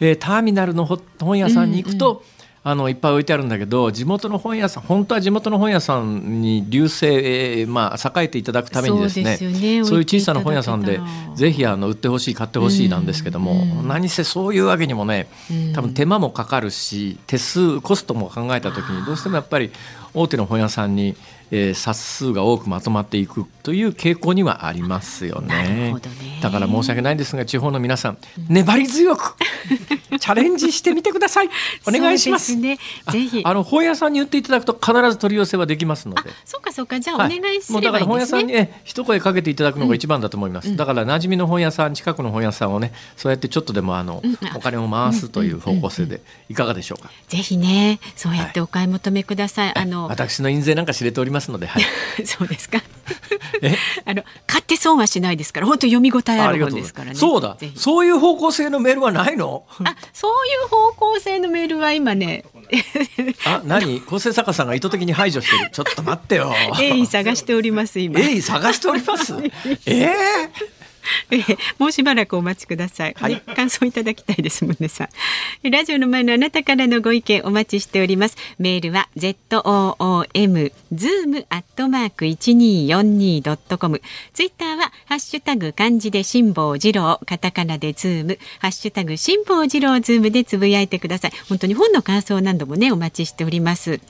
[0.00, 2.24] えー、ターミナルの本屋さんに行くと、うんうん
[2.66, 10.98] あのいっぱい置いてあるんだけど地元の本屋さん本当は地元の本屋さんに流星、えー、まあ、栄えていただくためにですねそう、ね、そういう小さな本屋さんで
[11.34, 15.28] ぜひあの売ってほしい買ってほしいなんですけども、うん、何せそういうわけにもね
[15.74, 19.70] 多分手間もかかるし手数コストも考えた時にどうしてもやっぱり
[20.14, 21.16] 大手の本屋さんに
[21.50, 25.92] えー、冊数が多くまとまっていくという傾向にはありますよね。
[25.92, 25.94] ね
[26.40, 29.36] だから申し訳ないんですが地方の皆さん、粘り強く
[30.20, 31.50] チャレンジしてみてください。
[31.86, 32.56] お願いします。
[32.56, 32.78] ね、
[33.10, 36.30] ぜひあの本屋さんに言っていただくと必ず取り寄せはできますので。
[36.44, 37.74] そうかそうかじゃあお願いすればいいですね。
[37.74, 40.68] もうだから本屋さんに、ね、一声かけていただくのが一番だと思います。
[40.68, 47.10] うん、だから馴染みの本屋さん近くの本屋さんをねそうやってちょっとでもあの、うん、お金を回すという方向性でいかがでしょうか？
[47.28, 49.66] ぜひねそうやってお買い求めください。
[49.68, 51.66] はい、あの私の印税なんか知れておりますので。
[51.66, 51.84] はい
[52.24, 52.80] そうですか。
[54.06, 57.14] あの買って損はしないですから本当読み応えある本ですからね。
[57.16, 57.56] そうだ。
[57.76, 59.64] そういう方向性のメールはないの？
[59.84, 62.44] あ、そういう方向性のメールは今ね。
[63.44, 64.00] あ、何？
[64.00, 65.70] 構成作家さんが意図的に排除してる。
[65.70, 66.54] ちょっと待ってよ。
[66.78, 68.18] 鋭意探しております今。
[68.20, 69.34] 鋭意探しております？
[69.86, 70.83] ええー？
[71.30, 75.08] えー、もうしばらくお待ちください、はい、感想いただきたいですもんねさ
[75.62, 78.36] ラジオの前のあなたからのご意見お待ちしております。
[78.58, 84.00] メールは z o o m zoom アットマーク一二四二ドットコム。
[84.32, 87.20] ツイッターはハッシュタグ漢字で辛坊治郎。
[87.26, 88.38] カタカナでズーム。
[88.58, 91.32] ハッシュタグ辛坊治郎ズームでつぶやいてください。
[91.48, 94.00] 本当に本の感想などもねお待ちしております。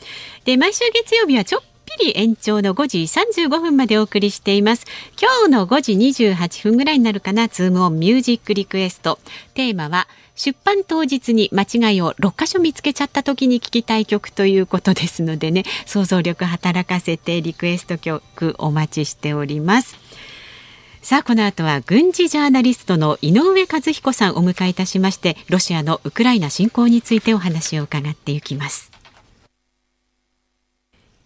[0.44, 4.84] で毎週月曜日はちょっぴり延長の5時35分までお送りしています。
[5.20, 7.48] 今日の5時28分ぐらいになるかな。
[7.48, 9.18] ズームオンミュージックリクエスト。
[9.54, 15.64] テーマは出版当日に間違いを6箇所見つけちゃった時に聴きたい曲ということですのでね。
[15.86, 19.96] 想像力働かせてリクエスト曲お待ちしております。
[21.04, 28.93] さあこの後は軍事ジャーナリストの井上和彦さんをお迎えいたしましてロシアのウクライナ侵攻についてお話を伺っていきます。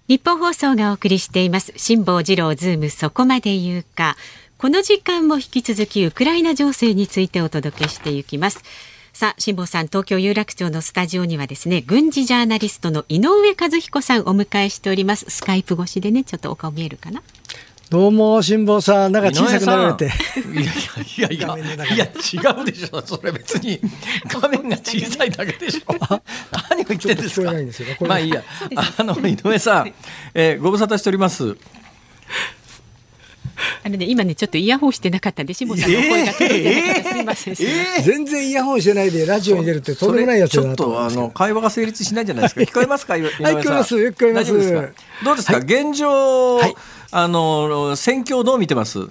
[0.08, 1.74] ニッポン放送がお送りしています。
[1.76, 4.16] 辛坊治郎ズームそこまで言うか。
[4.56, 8.62] この時間も引き続きウクライナ情勢についてお届けしていきます。
[9.12, 15.26] さあ辛坊さん東京有楽町のスタジオにはですね軍事ジャーナリストの井上和彦さんお迎えしております。
[15.28, 17.22] スカイプ越しでねちょっとお顔見えるかな？
[17.90, 20.04] どうも辛坊さんなんか小さくなられて。
[20.04, 23.80] いやいやいやいやいや違うでしょそれ別に。
[24.28, 25.94] 画面が小さいだけでしょ。
[26.70, 27.50] 何を言ってんですか。
[28.06, 28.42] まあいいや。
[28.98, 29.94] あの井上さん、
[30.34, 31.56] えー、ご無沙汰しております。
[33.82, 37.18] あのね今ねちょっとイヤホンしてなかったんで辛坊さんの声が届いてなかった、す。
[37.18, 42.60] いません、えー、全然イヤホンしてないでラジオに出るってとんでもないやつだなとちょっとあの会話が成立しないじゃないですか？
[42.60, 43.14] 聞こえますか？
[43.14, 44.52] はい 聞こえます聞こえます。
[45.24, 46.74] どうですか、はい、現状、はい
[47.10, 49.08] あの戦況どう見てます？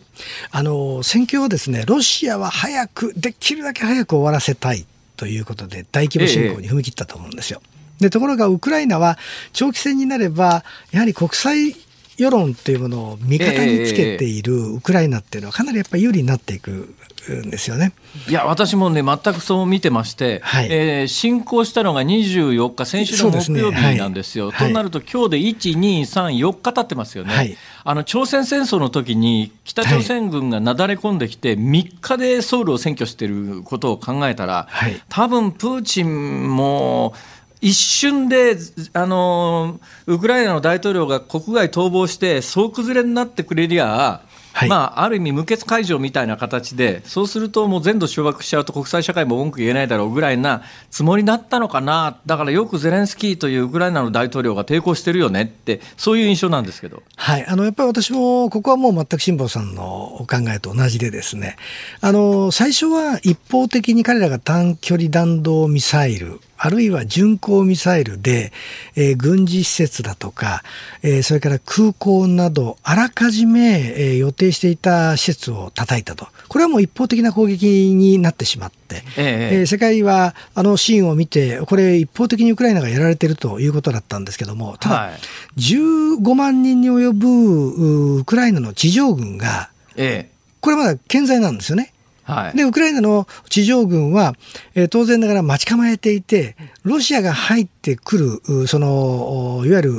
[0.52, 7.60] あの戦況はですねロシアは早くできるだけ早く終わらせたいということで大規模侵攻に踏み切ったと思うんですよ。
[7.64, 7.68] え
[8.02, 9.18] え、でところがウクライナは
[9.52, 11.76] 長期戦になればやはり国際
[12.18, 16.96] 世論っていうものを味方につけているウクライナっていうのはかなりやっぱり有利になっていく
[17.32, 17.94] んですよね。
[18.28, 24.52] いや私もね全くそう見てまして、はい、えー、進行したのが24日先週の木曜日なんですよ。
[24.52, 27.34] すねはい、となると今日で1234日経ってますよね。
[27.34, 34.68] はい、あの朝鮮戦争の時に北朝鮮軍がなだれ込んできて3日でソウルを占拠していることを考えたら、
[35.10, 37.14] 多分プーチンも。
[37.62, 38.58] 一瞬で
[38.94, 44.22] あのウクライナの大統領が国外逃亡して総崩れになってくれりゃ
[44.58, 52.18] はい、まあ、ある意味無血解除みたいな形でそうするともう全土掌握しちゃうと国際社会も文句言えないだろうぐらいなつもりだったのかな。
[52.26, 61.56] だからよくゼレンスキーというウクライナの大統領が抵抗してるよねってそういう印象なんですけど、はい、あのやっぱり私もここはもう全く辛坊さんのお考えと同じでですね。
[62.02, 68.52] あの最初は一方的に彼らが短距離弾道ミサイルあるいは巡航ミサイルで、
[68.96, 70.64] えー、軍事施設だとか、
[71.04, 76.28] えー、それから空港など、あらかじめ、えー、予定していた施設を叩いたと。
[76.48, 85.14] これはもう一方的な攻撃になってしまって、ええー、世界はあのシーンを見て、これ一方的にウクライナがやられているということだったんですけども、ただ、はい、
[85.58, 91.94] 15万人に及ぶウクライナの地上軍が、ええ、これまだ健在なんですよね。
[92.28, 94.36] はい、でウクライナの地上軍は、
[94.76, 99.92] えー、当然ながら待ち構えていてロシアが入ってくるそのいわゆる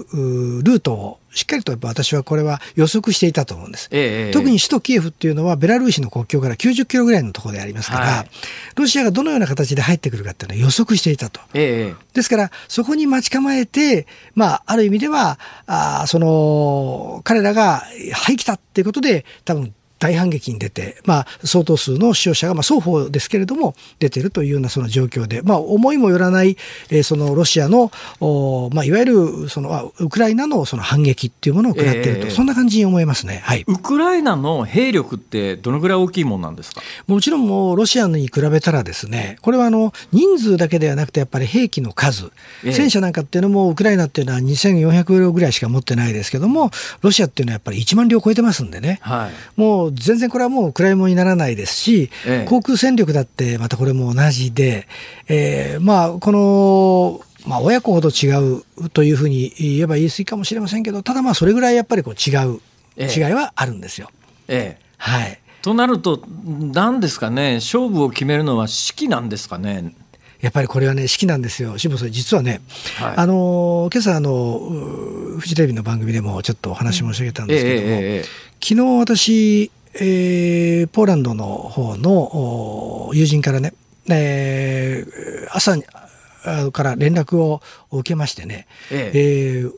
[0.62, 8.30] ルートをしっかりとやっぱ私はこれは予測していたと思うんです、え特に首都キエフっていうのはベラルーシの国境から90キロぐらいのところでありますから、はい、
[8.74, 26.56] ロシアがどのような形で入ってくるかっていうのは予測していたと、え、ですからそこに待ち構えて、まあ、ある意味ではあその彼らが入ってきたっていうことで多分大反撃に出て、まあ、相当数の死傷者が、まあ、双方ですけれども、出ているというようなその状況で、まあ、思いもよらない、
[26.90, 36.82] えー、そのロシアの、おまあ、いわゆるそのウクライナのその反撃っていうものを食らっていると、えー、そんな感じに思えますね、はい、ウクライナの兵力って、どのぐらい大きいもんなんですか？
[37.06, 42.30] もちろんもう、ロシアに比べたらですね、これはあの人数だけではなくて、やっぱり兵器の数、
[42.64, 46.70] えー、戦車なんかっていうのも、ウクライナっていうのは2400両ぐらいしか持ってないですけども、
[47.02, 54.88] ロシアっていうのはやっぱり1万両超えてますんでね、はい、もう全然これはもうも暗いものにならないですし、ええ、航空戦力だってまたこれも同じで、
[55.28, 62.60] えー、まあこのまあ、親子ほど違うというふうに言えば言い過ぎかもしれませんけどただまあそれぐらいやっぱりこう違う、
[62.98, 64.10] 違いはあるんですよ。
[64.48, 69.94] ええはい、となると何ですかね勝負を決めるのは式なんですかね？
[70.40, 71.78] やっぱりこれはね、式なんですよ。
[71.78, 72.60] 辛坊さん、実はね、
[72.98, 74.60] はい、あの、今朝、あの、
[75.36, 83.74] フジテレビの番組でもちょっとお話申し上げたんですけども、ええ昨日私、えー、ポーランドの方の友人からね、
[84.08, 85.76] えー、朝
[86.72, 89.72] から連絡を受けましてね、えええー、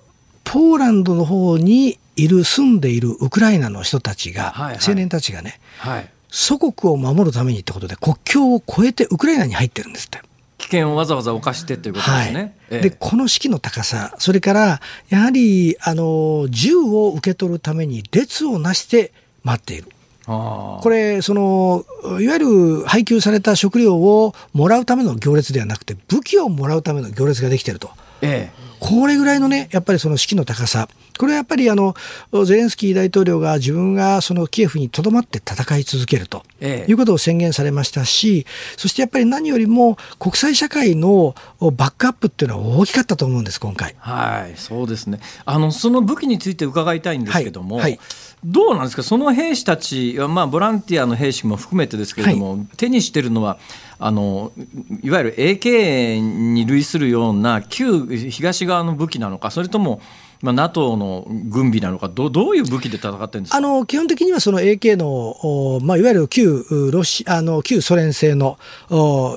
[0.45, 10.21] ポーランドの方にいる住んでいるウクライナの人たちが、はいはい、青年たちがね、はい、祖国を守るためにってことで国境を越えてウクライナに入ってるんですって。
[10.59, 12.55] 危険をわざわざ犯してということですね。
[12.71, 19.89] はい、でこの士気の高さそれからやはりあの銃を受け取るために列をなして待っている。
[20.31, 21.85] これその
[22.21, 27.91] いわゆる配給された食料をもらうための行列ではなくて武器をもらうための行列ができていると。
[28.23, 30.89] ええこれぐらいのね、やっぱりその士気の高さ、
[31.19, 31.95] これはやっぱりあの
[32.47, 38.47] ゼレンスキー大統領が自分がそのキエフにとどまって戦い続けると、いうことを宣言されましたし、
[38.79, 43.95] そしてやっぱり何よりも国際社会のバックアップっていうのは大きかったと思うんです、今回。
[43.99, 45.21] はい、そうですね。
[45.45, 47.85] あのその武器について伺いたいんですけども、はい。
[47.85, 48.01] はい
[48.43, 53.59] どうなんですか、その兵士たちは、まあ、ボランティアの兵士も含めてですけれども、はい、手にしてるのは
[54.01, 54.51] あの、
[55.03, 60.01] いわゆる AK に類するような旧東側の武器なのか、それとも、
[60.43, 63.59] まあ、NATO の軍備なのかど、どういう武器で戦ってるんですか？
[63.59, 68.59] あの基本的にはその AK の、まあ、いわゆる旧ロシあの旧ソ連製の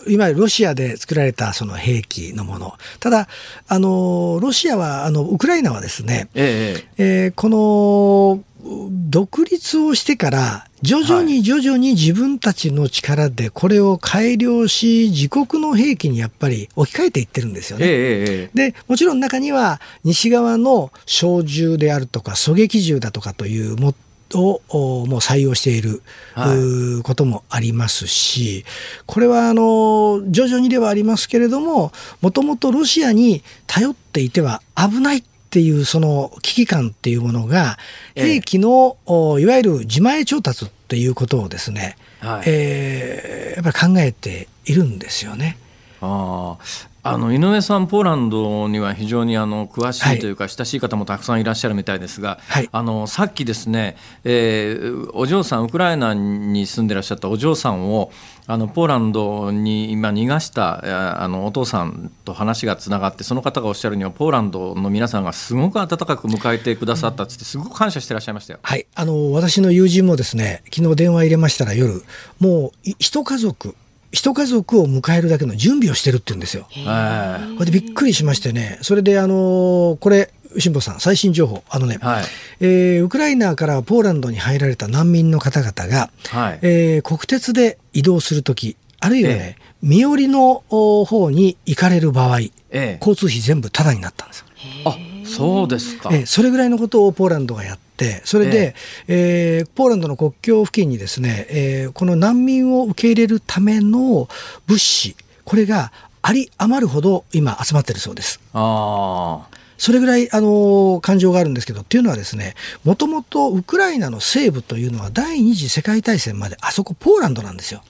[0.08, 3.28] いわゆるロシアで作られたその兵器のもの、ただ、
[3.67, 7.26] あのロシアはあの、ウクライナはですね、ええ。
[7.26, 17.86] えー、この独立をしてから徐々に徐々に自分たちの力でこれを改良し自国の兵器にやっぱり置き換えていってるんですよね。
[17.88, 23.93] えでもちろん中には西側の小銃であるとか狙撃銃だとかというも
[24.36, 24.62] を
[25.06, 26.02] もう採用している、
[26.34, 26.56] は
[26.99, 28.65] い、こともありますし
[29.06, 37.77] これはあの徐々にではありますけれどももともとロシアに頼っていては危ないっていうその危機感っていうものが
[38.15, 38.97] 兵器の、
[39.39, 45.59] いわゆる自前調達っていうことをですね、はい、えー、やっぱり考えているんですよね。
[46.01, 46.57] あ
[47.05, 58.09] あの井上さん、ポーランドには非常にあの詳しいというか、親しい方もたくさんいらっしゃるみたいですが、はい、あのさっきですね、えー、お嬢さん、ウクライナに住んでらっしゃったお嬢さんを、
[58.47, 68.85] あのポーランドに今逃がしたあのお父さんと話がつながってその方がおっしゃるにはポーランドの皆さんがすごく温かく迎えてくださったってすごく感謝してらっしゃいましたよ、はい。
[68.95, 72.03] あの私の友人もですね昨日電話入れましたら夜
[72.39, 73.75] もう一家族
[74.13, 76.67] 一家族を迎えるだけの準備をしてるって言うんですよ。
[76.69, 78.78] これでびっくりしましてね。
[78.82, 82.24] それであのこれ辛坊さん、最新情報、あのね、はい、
[82.59, 94.45] えー、ウクライナからポーランドに入られた難民の方々が、はい、えー、国鉄で移動するとき、あるいはね、ええ、身寄りの方に行かれる場合、ええ、交通費全部タダになったんですよ。
[94.86, 94.97] あ
[95.36, 98.75] そうですか、えそれぐらいのことをポーランドがやって、それで、
[99.07, 104.27] ええー、ポーランドの国境付近にですね、えー、この難民を受け入れるための
[104.67, 108.39] 物資、これがあり余るほど今集まってるそうです。
[108.53, 112.55] あそれぐらいあの感情があるんですけどっていうのはですね
[112.86, 117.84] もともとウクライナの西部というのは第二次世界大戦まであそこポーランドなんですよ。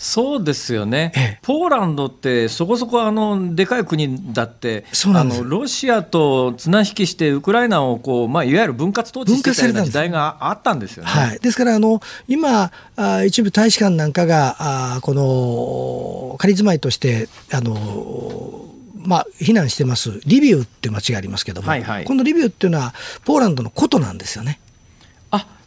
[0.00, 11.10] そうですよね、ええ、ポーランドってそこそこあのでかい国だってあのロシアと綱引きしてウクライナをこう、まあ、いわゆる分割統治してたような時代があったんですよね。
[11.10, 18.70] はい、ですからあの今あ一部大使館なんかがあこの仮住まいとしてあの
[19.04, 20.20] まあ、避難してます。
[20.24, 22.94] リビウって町がありますけども、はいはい、このリビウっていうのは
[23.24, 24.60] ポーランドの古都なんですよね。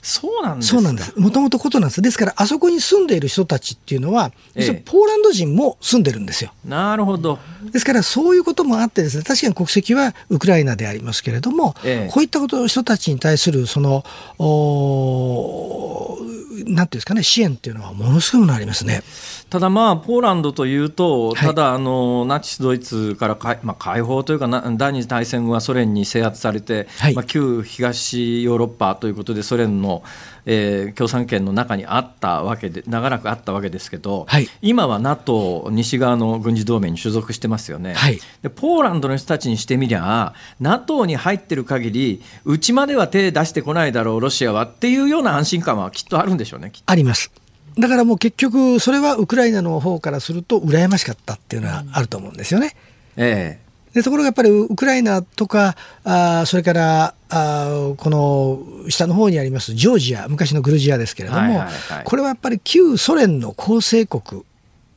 [0.03, 1.17] そうなんですそうなんです。
[1.17, 2.01] もともとことなんです。
[2.01, 4.31] ですから、あそこに住んでいる人たちっていうのは、
[4.85, 6.51] ポーランド人も住んでるんですよ。
[6.65, 7.39] ええ、なるほど。
[7.71, 14.03] ですから、そういうこともあってですね、確かに国籍はウクライナでありますけれども、え、こういったこと人たちに対する、その、
[14.39, 16.17] お
[16.65, 19.03] なんていうんですかね、支援っていうのはものすごいものありますね。
[19.53, 30.01] ただまあ、ポーランドというと、ただあの、ナチス・ドイツからか、まあ、解放というか第二次大戦後はソ連に制圧されて、はい、まあ、旧東ヨーロッパということで、ソ連の、
[30.47, 37.93] えー、共産圏の中にあったわけで、長らくあったわけですけど、はい、今は NATO、西側の軍事同盟に所属してますよね。
[37.93, 46.71] はい、でポーランドの人たちにしてみりゃ、NATO に入ってる限り、うちまでは手出してこないだろう、ロシアはっていうような安心感はきっとあるんでしょうね。
[46.87, 47.42] あります。
[47.77, 52.75] だからもう結局それはウクライナの方からすると羨ましかったっていうのはあると思うんですよね。
[53.17, 53.63] ええ
[53.93, 61.63] でところがやっぱりウクライナとかあそれからあこの下の方にありますジョージア昔のグルジアですけれども、
[62.03, 64.43] これはやっぱり旧ソ連の構成国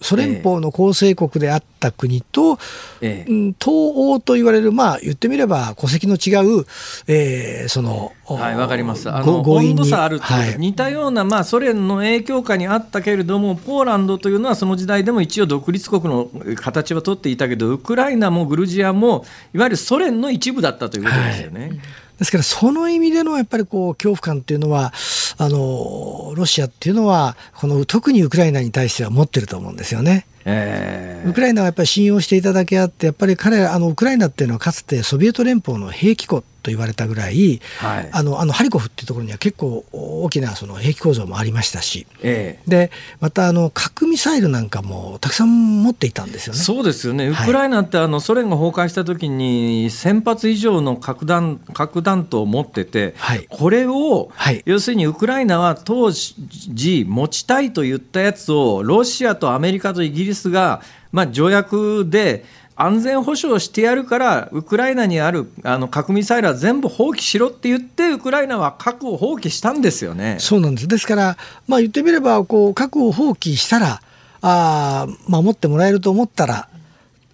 [0.01, 2.59] ソ連邦の構成国であった国と、
[3.01, 6.66] ええ、東欧と言われる、まあ、言ってみれば戸籍の違う、
[7.07, 9.11] えー、その、はい、わかります。
[9.11, 10.24] あの温度差あると。
[10.24, 19.24] はい、似たような、まあ、ソ連の影響下にあったけれども、ポーランドというのはその時代でも一応独立国の形は取っていたけど、ウクライナもグルジアも、
[19.55, 21.61] いわゆるソ連の一部だったということですよね。
[21.61, 21.80] はい
[22.19, 24.93] ですからその意味でのやっぱりこう恐怖感っていうのは
[25.39, 30.27] あのロシアっていうのはこの特にウクライナに対しては持ってると思うんですよね。
[30.49, 42.91] えー、ウクライナはやっぱり信用していただけあってやっぱり彼あのウクライナっていうのはかつてソビエト連邦の兵器庫と言われたぐらい、はい、あのあのハリコフっていうところには結構大きなその兵器構造もありましたし、ええ、で
[43.21, 46.59] またあの核ミサイルなんかもたくさん持っていたんですよね。
[46.59, 47.29] そうですよね。
[47.29, 62.45] ウクライナってあのソ連が崩壊した時に1000発以上の核弾核弾頭を持ってて、はい、これを、はい、要するにウクライナは当時持ちたいと言ったやつをロシアとアメリカとイギリスがまあ条約で
[62.77, 70.37] 安全保障してやるからウクライナにあるあの核ミサイルは全部放棄しろって言ってウクライナは核を放棄したんですよね。
[70.39, 74.03] そうなんですですから、まあ、言ってみればこう核を放棄したら
[74.43, 76.68] あ守ってもらえると思ったら、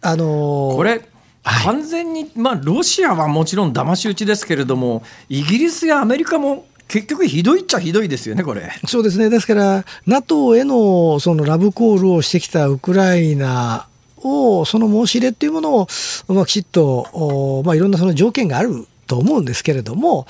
[0.00, 1.08] あのー、これ
[1.42, 8.70] 完全に、まあ、ロシアはもちろん騙し討ちですけれどもイギリスやアメリカも結局ひどいっちゃひどいですよね、これ。
[8.86, 9.30] そうですね。
[9.30, 13.86] ですから、NATO へのそのラブコールをしてきたウクライナ
[14.24, 15.88] を、その申し入れっていうものを、
[16.28, 20.26] まあ、きちっと、まあ、いろんなその条件があると思うんですけれども、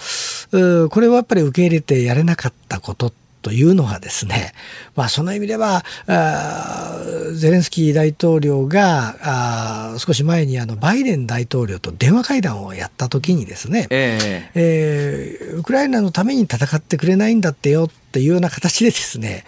[0.50, 3.12] これはやっぱり受け入れてやれなかったこと
[3.42, 4.52] というのはですね、
[4.94, 5.84] まあ、その意味では
[7.34, 19.44] ゼレンスキー大統領が少し前にあのバイデン大統領と電話会談をやった時にですね、えー、えー、ウクライナのために戦ってくれないんだってよっていうような形でですね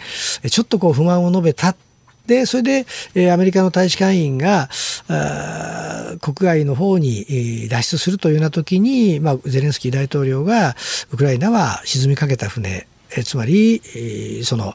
[0.49, 1.75] ちょっとこう不満を述べた
[2.27, 4.69] で、それで、えー、アメリカの大使館員が、
[6.21, 10.75] 国外の方に、えー、脱出するというような時に、まあ、ゼレンスキー大統領が、
[11.11, 14.73] ウクライナは沈みかけた船、えー、つまり、えー、その、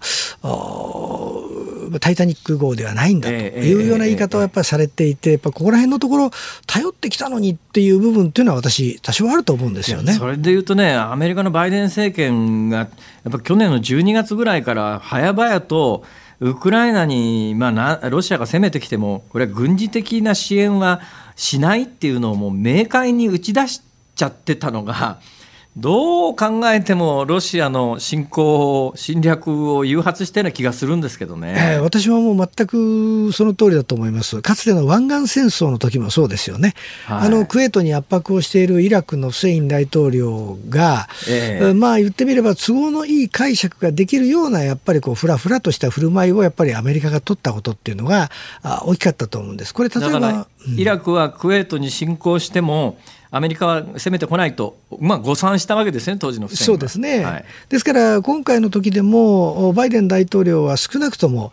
[1.98, 6.30] タイタニック号ではないんだというような言い方をやっぱりされていて、やっぱここら辺のところ、
[6.66, 10.12] 頼ってきたのにっていう部分っていうのは、私、多少あると思うんですよね。
[10.12, 12.84] それでいうとね、アメリカのバイデン政権が、や
[13.28, 16.05] っぱ去年の12月ぐらいから、早々と、
[16.41, 17.68] ウクライナに、ま
[18.03, 21.03] あ、ロシアが攻めてきても、これは軍事的な支援は
[21.36, 23.82] しないっていうのをもう明快に打ち出し
[24.14, 25.20] ちゃってたのが、
[25.77, 34.43] どう考えてもロシアの侵攻侵略を誘発してような気がするんですけどね、えー、私はもう全くその通りだと思います。
[34.43, 36.75] かつての湾岸戦争の時もそうですよね、
[37.07, 48.31] はい、あのクウェートに圧迫をしているイラクのフセイン大統領が、えー、まあ言ってみれば都合のいい解釈ができるようなやっぱりこうふらふらとした振る舞いをやっぱりアメリカが取ったことっていうのが
[48.85, 49.73] 大きかったと思うんです。
[49.73, 52.99] これ例えば、うん、イラクはクウェートに侵攻しても
[53.33, 61.53] アメリカは攻めてこないと、まあ、誤算したわけですね、当時のそうですね、はい、ですから今回の時でも、バイデン大統領は少なくとも、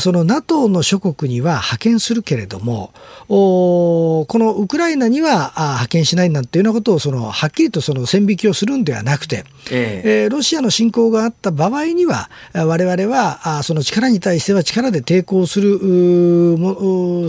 [0.00, 2.92] その NATO の諸国には派遣するけれども、
[3.28, 10.26] このウクライナには派遣しないなんていうようなことをそのはっきりとその線引きをするんではなくて、ええ。
[10.26, 15.78] ー、ロシアの侵攻があった場合には、我々はその力に対しては力で抵抗する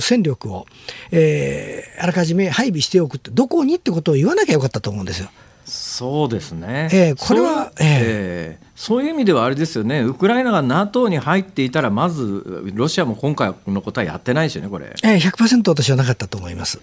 [0.02, 0.66] 戦力を、
[1.12, 5.30] えー、あらかじめ配備しておくって、どこにってことを言わなきゃよかったと思うんですよ。
[5.66, 14.94] そうですね、えー、これはそう,、えー、そういう意味ではあれですよね、ウクライナが NATO に入っていたら、まずロシアも今回のことはやってないですよね、これ。
[15.04, 16.82] えー、100%私はなかったと思います。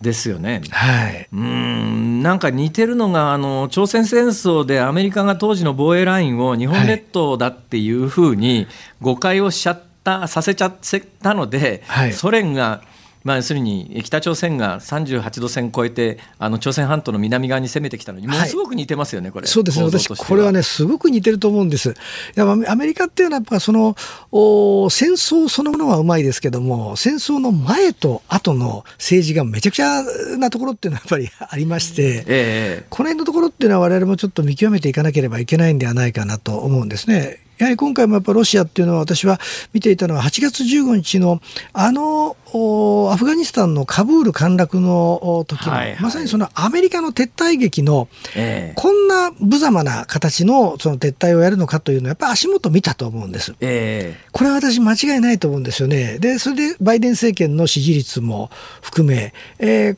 [0.00, 0.62] ですよね。
[0.70, 8.66] はい、うんなんか似てるのがあの朝鮮戦争でアメリカが当時の防衛ラインを日本列島だっていうふうに
[9.02, 10.74] 誤解をしちゃった、させちゃっ
[11.22, 12.82] たので、はい、ソ連が
[13.22, 19.46] まあ、要するに北朝鮮が38度線超えてあの朝鮮半島の南側に攻めてきたのにものすごく似てますよね、はい、これ。
[19.46, 19.84] そうですね。
[19.84, 21.94] 私これはねすごく似てると思うんです。
[22.36, 23.96] アメリカっていうのはやっぱその
[24.32, 30.02] お戦争そのものはうまいですけども戦争の前と後の政治がめちゃくちゃ
[30.38, 37.38] なところっていうのはやっぱりありまして、ええ、この辺のところっていうのは我々もちょっと見極めていかなければいけないんではないかなと思うんですね。
[37.60, 39.38] やはり今回もやっぱロシアっていうのは私は
[39.72, 41.40] 見ていたのは8月15日の
[41.72, 48.08] あのアフガニスタンのカブール陥落の時の、はいはい、まさにそのアメリカの撤退劇の、
[48.74, 56.18] こんな無様な形のその撤退をやるのかというのはやっぱり足元見たと思うんです、えー、これは私間違いないと思うんですよね。
[56.18, 58.50] でそれでバイデン政権の支持率も
[58.80, 59.96] 含め、えー、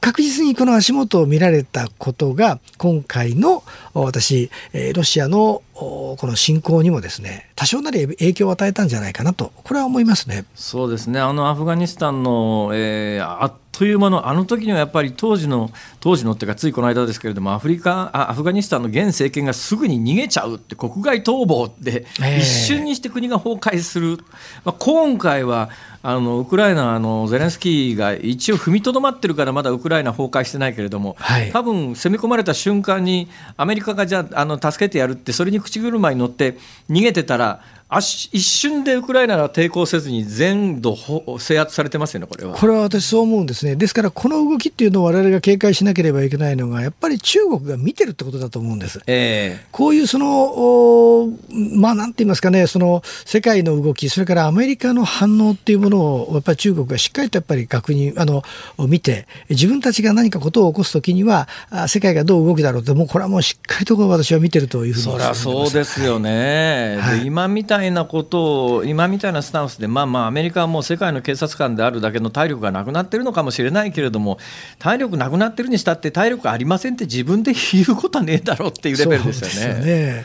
[0.00, 4.50] 確実にこの足元を見られたことが今回の私
[4.94, 10.44] ロシアのこの侵攻にもですね多少なり影響を与えたんじゃないかなとこれは思いますね。
[10.54, 11.20] そうですね。
[11.20, 15.70] あのアフガニスタンの、えー、あっという間のあの時にはやっぱり当時の
[16.00, 22.04] 当時のっていうかついこの間ですけれどもアフリカあアフガニスタンの現政権がすぐに逃げちゃうって国外逃亡って
[22.38, 24.18] 一瞬にして国が崩壊する、
[24.64, 25.70] まあ、今回は
[26.02, 33.28] あのウクライナのゼレンスキーが一応踏みとどまってるからまだウクライナ崩壊してないけれども、はい、多分攻め込まれた瞬間に
[33.58, 36.58] アメリカがじゃああの助けてやるってそれに口車に乗って
[36.90, 37.62] 逃げてたら
[37.98, 40.96] 一瞬でウクライナが抵抗せずに全土
[41.40, 42.54] 制圧されてますよね、これは。
[42.54, 43.74] これは私、そう思うんですね。
[43.74, 49.00] ですから、この動きっていうのを我々が警戒しなければいけないのが、やっぱり中国が見てるってことだと思うんです。
[49.08, 51.30] えー、こういうその、
[51.74, 58.44] まあ、なんて言いますかね、その世界の動き、それからアメリカの反応っていうものを、やっぱり中国がしっかりとやっぱり確認、あの、
[58.86, 61.48] 見て、自分たちが何かことを起こすときには、
[61.88, 66.98] 世界がどう動くだろうって、もうこれはもうしっかりと私は見てるというふうにそりゃそうですよね。
[67.00, 74.38] はい、今みたいたいなことを今みたいなスタンスでまあまあアメリカはもう世界の警察官であるだけの体力がなくなってるのかもしれないけれども
[74.78, 80.24] 体力なくなってるにしたって体力ありませんって自分で言うことはねえだろうっていうレベルですよね。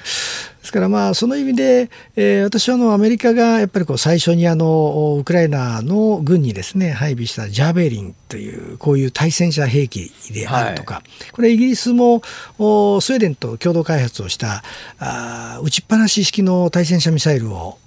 [0.65, 14.63] ですからまあその意味で、えー、私はあのアメリカがやっぱりこう最初にあのウクライナの軍にですね配備したジャーベリンというこういう対戦車兵器であるとか、はい、これイギリスもスウェーデンと共同開発をした
[14.97, 17.77] あ打ちっぱなし式の対戦車ミサイルを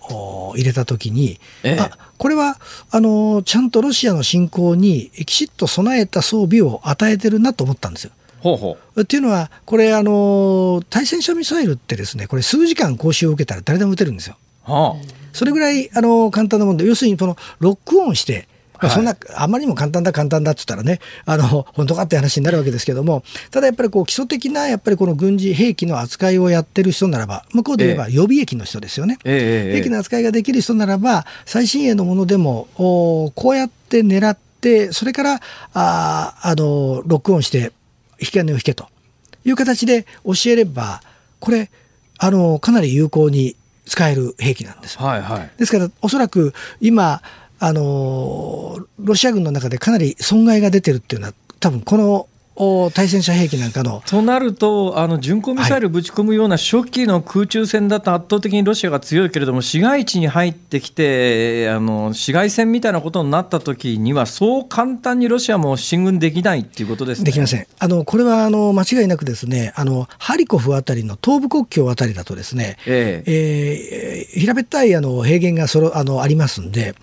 [0.55, 2.59] 入れた時に、ええ、あこれは
[2.93, 8.13] あのちゃんとロシアの侵攻にきちっと備えた装備を与えてるなと思ったんですよ。
[8.41, 9.03] ほうほう。
[9.03, 14.37] っていうのは、これあの、対戦車ミサイルってですね、これ数時間講習を受けたら誰でも撃てるんですよ。
[14.65, 18.49] はあ、それぐらいあの簡単なもので、要するにそのロックオンして、
[18.81, 29.19] まあ、そんな、あまりにも簡単だ、簡単だって言ったらね、あの、本当かって話になるわけですけども、ただやっぱりこう基礎的な、やっぱりこの軍事兵器の扱いをやってる人ならば、向こうで言えば予備役の人ですよね。
[29.25, 35.41] え兵器の扱いができる人ならば、最新鋭のものでも、おこうやって狙って、それから、
[35.75, 37.73] ああの、ロックオンして、
[38.21, 38.89] 引き金を引けと
[39.45, 41.01] いう形で教えれば、
[41.41, 41.71] これ、
[42.19, 43.57] あの、かなり有効に
[43.87, 44.99] 使える兵器なんです。
[44.99, 47.23] はいはい、ですから、おそらく今、
[47.61, 52.29] あの、ロシア軍の中でかなり損害が出てるっていうのは、多分この
[52.93, 54.03] 対戦車兵器なんかの。
[54.05, 67.67] となるとあの巡航ミサイルぶち込むような初期の空中戦だと圧倒的にロシアが強いけれども市街地に入ってきてあの市街戦みたいなことになった時にはそう簡単にロシアも進軍できないっていうことです、ね、できません。
[67.79, 76.95] あのこれはあの間違いなくですねあのハリコフあたりの東部国境あたりだとですね、えええー、平べったいあの平原がそろあのありますんで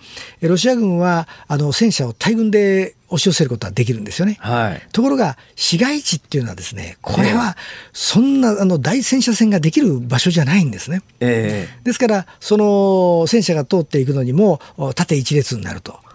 [0.42, 4.36] ロシア軍はあの戦車を大軍で押し寄せることはできるんですよね。
[4.40, 7.56] はい、ところが市街地っていうのはですねこれは
[7.92, 11.02] そんなあの大戦車線ができる場所じゃないんですね。
[11.20, 14.60] えー、ですからその戦車が通っていくのにも
[14.94, 16.05] 縦一列になると。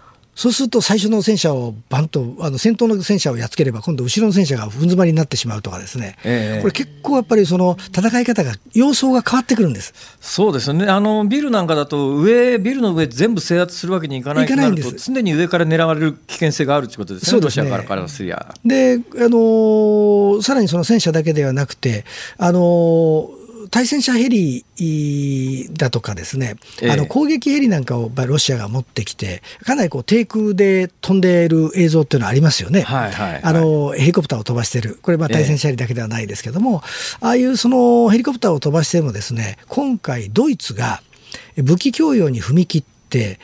[0.42, 9.94] そうすると最初の戦車をバンとあの先頭の戦車をやっつければ今度後ろの戦車が踏ん詰まりになってしまうとかですね、えー、これ結構やっぱりその戦い方が様相が変わってくるんです。
[10.20, 10.86] そうですね。
[10.86, 18.52] あのビルなんかだと上ビルの上全部制圧するわけにいかないとなると常に上から狙われる危険性があるということですね、ロシアからからすりゃ。
[18.64, 22.04] であのさらにその戦車だけではなくて
[22.36, 23.30] あの
[23.72, 24.66] 対戦車ヘリ
[25.72, 32.82] だとかですね、ええ、あの攻撃ヘリなんかをロシアが持ってきて、かなりこう低空で飛んでいる映像っていうのはありますよね。
[32.82, 41.02] はいはいはい、あのヘリコプターを飛ばしてる、これまあ対戦車ヘリだけではないですけども、え、ああいうそのヘリコプターを飛ばしてもですね、今回ドイツが
[41.56, 43.40] 武器供与に踏み切って、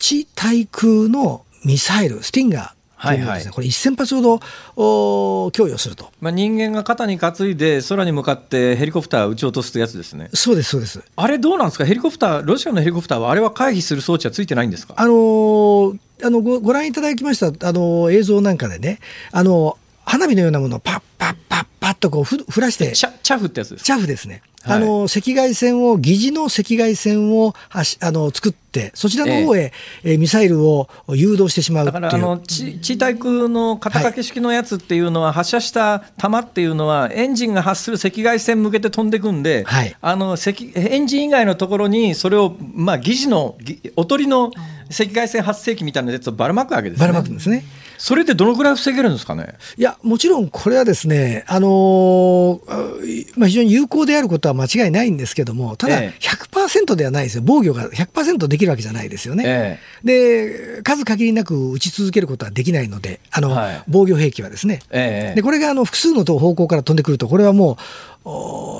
[0.00, 10.30] 地対空のミサイル、スティンガー、はいはい、これ1000発ほど供与すると、まあ、人間が肩に担いで空に向かってヘリコプター撃ち落とすやつですね。
[10.34, 11.02] そうですそうです。
[11.14, 11.84] あれどうなんですか？
[11.84, 14.94] ヘリコプターロシアのヘリコプターはあれは回避する装置はついてないんですか？
[14.96, 18.98] あのー、あのごご覧いただきましたあの映像なんかでね
[19.30, 22.92] あの花火のようなものをパッパッパッパッとこうふ降らして。
[22.92, 23.84] チャフってやつです。
[23.84, 24.42] チャフですね。
[24.64, 29.72] あの赤外線を疑似の赤外線をはしあの作ってそちらの方へ、
[30.02, 43.56] えー、ミサイルを誘導してしまうだからあの地地対空の肩掛け式のやつっていうのは、はい、発射した弾っていうのはエンジンが発する赤外線向けて飛んでくんで、はい、あの赤エンジン以外のところにそれを、まあ、疑似の
[43.96, 44.50] おとりの
[44.90, 47.06] 赤外線発生器みたいなやつをばらまくわけですね。
[47.06, 47.64] ばらまくんですね
[47.98, 49.54] それでどのぐらい防げるんですかね？
[49.76, 57.42] いや、もちろんこれはですね、あのー、まあ、非常に有効であることは間違いないんですけども、ただ100%ではないですよ。
[57.44, 59.44] 防御が100%できるわけじゃないですよね。
[59.46, 64.80] えで、数限りなく打ち続けることはできないので、あの、はい、防御兵器はですね。
[64.90, 67.78] えで、これがあの複数の方向から飛んでくると、これはも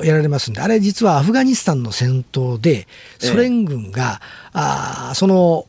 [0.03, 2.87] う、やられますんで、あれ実はアフガニスタンの戦闘で、
[3.19, 5.67] ソ連軍が、えあその、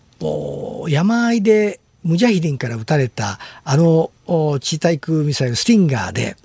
[0.90, 4.12] 山あいでムジャヒディンから撃たれたあの
[4.60, 6.36] 地対空ミサイルスティンガーで、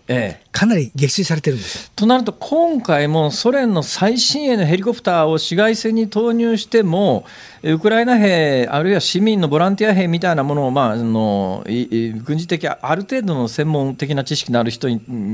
[0.51, 1.91] かなり撃墜されてるんですよ。
[1.95, 7.25] となると今回もソ連の最新鋭のヘリコプターを市街戦に投入しても
[7.63, 14.89] ウクライナ兵あるいは市民のボランティア兵みたいなものを、まあ、あの軍事的ある程度の専門的な知識のある人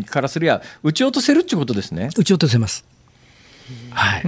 [0.07, 2.11] からすりゃ撃ち落とせるっていうことですね。
[2.17, 2.85] 撃ち落とせます。
[3.91, 4.23] はい、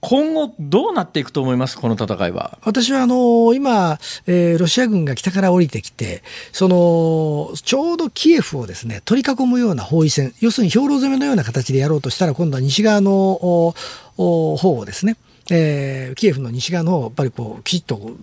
[0.00, 1.78] 今後どうなっていくと思います？
[1.78, 2.58] この戦いは。
[2.62, 6.22] 私はあの今、えー、ロシア軍が北から降りてきて
[6.52, 13.74] そのちょうどキエフをですね取り囲むような包囲戦要するに兵糧攻めのような形でやろうとしたら今度は西側の方
[14.16, 15.16] をですね
[15.48, 18.16] えー、キエフの西側のやっぱりこうきちっと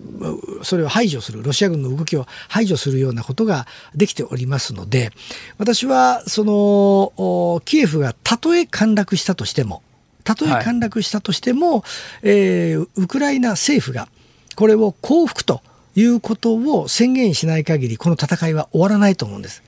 [0.62, 5.10] それを排除するロシア軍の動きを排除するようなことができておりますので
[5.56, 9.82] 私はそのキエフがたとえ陥落したとしても
[10.24, 11.82] たとえ陥落したとしても、はい、
[12.22, 14.08] えー、ウクライナ政府が
[14.56, 15.60] これを降伏と
[15.94, 19.62] いうことを宣言しない限りこの戦いは終わらないと思うんです。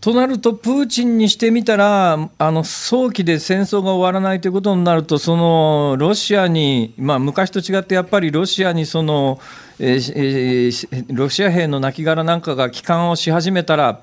[0.00, 9.38] となると、プーチンにしてみたら、あの早期で戦争が終わらないということになると、そのロシアに、まあ、昔と違って、やっぱりロシアにその、
[9.78, 14.00] えーえー、ロシア兵の亡骸なんかが帰還をし始めたら、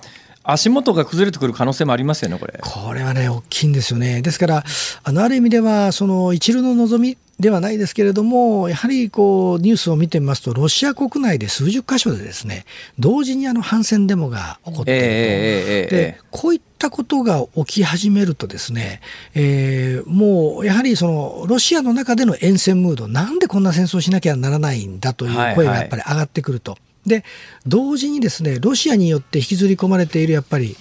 [0.50, 2.58] 足元が崩れてくる可能性もありますよね、これ。
[2.62, 4.22] これはね、大きいんですよね。
[4.22, 4.64] ですから、
[5.04, 12.66] あのある意味では、その一流の望みではないですけれども、やはりこうニュースを見てみますと、ロシア国内で数十箇所でですね、
[12.98, 19.02] 同時にあの反戦デモが起こっていると、えー、でこういったことが起き始めるとですね、
[19.36, 26.72] えー、もうやはりそのロシアの中での厭戦ムード、なんでこんな戦争しなきゃならないんだという声がやっぱり上がってくると。
[26.72, 27.24] はいはいで
[27.66, 30.76] 同時にですねロシアによって引きずり込まれているやっぱり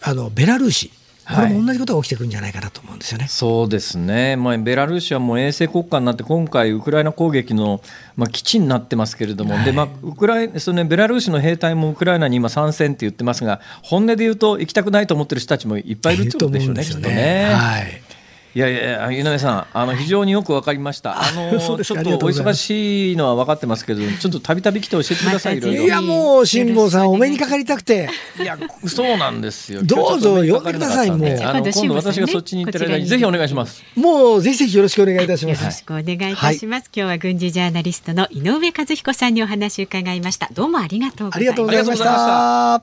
[0.00, 0.92] あのベラルーシ。
[1.26, 3.22] これも同じことが起きてくるんじゃないかなと思うんですよね。
[3.22, 7.82] はい、そうですね、まあ、ベラルーシはもう衛星国家になって、今回、ウクライナ攻撃の、
[8.14, 17.50] まあ、基地になってますけれども、はい、でまあ、ウクライその、ね、ベラルーシの兵隊もウクライナに今、参戦って言ってますが、本音で言うと、行きたくないと思ってる人たちもいっぱいいるってことでしょうね、きっとね。
[17.52, 18.05] はい
[18.56, 21.20] いやいや井上さんあの非常によくわかりました。
[21.20, 25.58] あのちょっとお忙しいのは分かってますけど、ちょっとたびたび来て教えてください。
[25.58, 28.08] いやもう辛坊さんお目にかかりたくて。
[28.40, 29.82] いやそうなんですよ。
[29.82, 31.38] どうぞ呼んでくださいもう。
[31.42, 33.84] あの今度私がそっちに行ってる間にぜひお願いします。
[33.94, 35.60] もうぜひぜひよろしくお願いいたします。
[35.60, 36.88] よろしくお願いいたします。
[36.96, 40.48] 今日は軍事ジャーナリストの井上和彦さんにお話を伺いました。
[40.54, 42.82] どうもありがとうありがとうございました。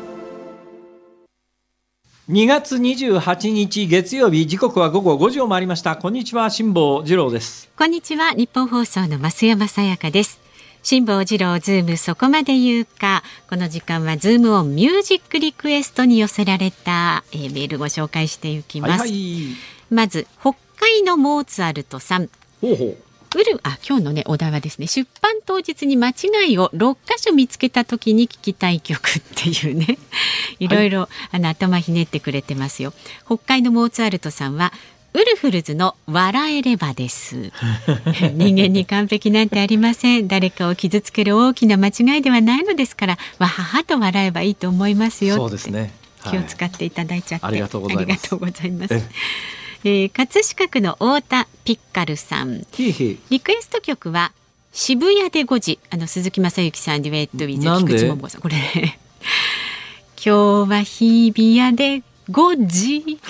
[2.31, 5.97] 2月28日月曜日時刻は午後5時を回りました。
[5.97, 7.69] こんにちは辛坊治郎です。
[7.75, 10.39] こんにちはニッポン放送の増山さやかです。
[10.81, 13.21] 辛坊治郎ズームそこまで言うか。
[13.49, 19.57] この時間はズームオンミュージックリクエストに寄せられた、えー、メールご紹介していきます、はいはい、
[19.89, 22.29] まず北海のモーツァルトさん。
[22.61, 22.97] ほうほう
[23.35, 29.97] うるあ今日のねお題はですね出版当日に間違いを6箇所見つけた時に聞きたい曲っていうね。
[30.59, 30.67] い。
[30.67, 32.93] ろいろ、はい、あの頭ひねってくれてますよ。
[33.25, 34.73] 北海のモーツァルトさんは
[35.13, 37.51] ウルフルズの笑えればです。
[38.33, 40.27] 人間に完璧なんてありません。
[40.27, 48.95] 誰かを傷つける大きな間違いではないのですからわははと笑えばいいと思いますよそうですね、気を使っていただいちゃって、ありがとうございます
[49.83, 52.65] えー、葛飾区の太田ピッカルさん。
[52.77, 54.31] リクエスト曲は
[54.71, 58.41] 渋谷で5時あの鈴木雅之さんデュエットウィズ菊池桃さん。
[58.41, 58.99] これ、ね、
[60.23, 63.19] 今日は日比谷で5時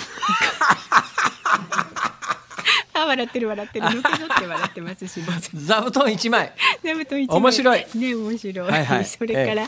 [2.93, 3.86] あ笑ってる笑ってる。
[3.86, 5.22] のけのって笑ってますし
[5.56, 6.52] 座布団一枚。
[6.84, 7.38] 座布団一枚。
[7.39, 7.86] 面白い。
[7.95, 9.68] ね面白い、はいはい、それから、え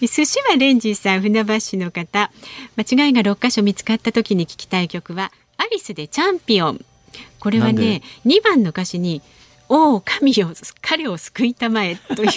[0.00, 2.30] え、寿司はレンジさん船橋市の方。
[2.76, 6.84] 間違いが六箇所見つかった時に聞きたい曲はアリスでチャンピオン。
[7.38, 9.20] これはね2番の歌詞に
[9.68, 12.30] 「おお神よ彼を救いたまえ」という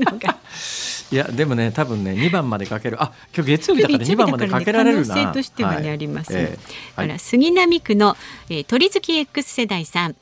[0.00, 0.38] のが。
[1.12, 3.02] いやでもね多分ね2番までかける。
[3.02, 8.16] あ今日月曜日だから2番までかけられるな、可能性としてはね、はい、あります、えー、から杉並区の、
[8.48, 10.16] えー、鳥月 X 世代さん。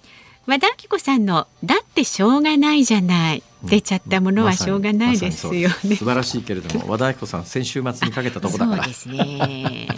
[0.45, 8.85] 和田アキ子さんの「だってしょうがないじゃない」出ちゃったものはしょうがないですよね、ま素晴らしいけれども和田アキ子さん先週末にかけたとこだから。
[8.85, 9.89] そうですね。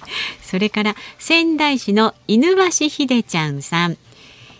[0.42, 3.96] それから仙台市の犬橋秀ちゃんさん。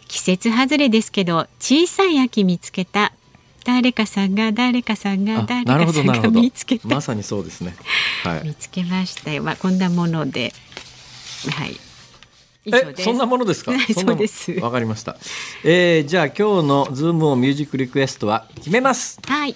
[0.09, 3.12] 季節外れですけど小さい秋見つけた
[3.64, 6.87] 誰かさんが誰かさんが誰かさんが見つけた。
[6.87, 7.74] まさにそうですね、
[8.22, 9.43] はい、見つけましたよ。
[9.43, 10.53] まあこんなもので。
[11.51, 11.78] はい
[12.66, 13.72] えそんなものですか？
[13.94, 14.52] そうです。
[14.52, 15.16] わかりました。
[15.64, 19.18] えー、じゃあ今日のズームをミュージックリクエストは決めます。
[19.26, 19.54] はい。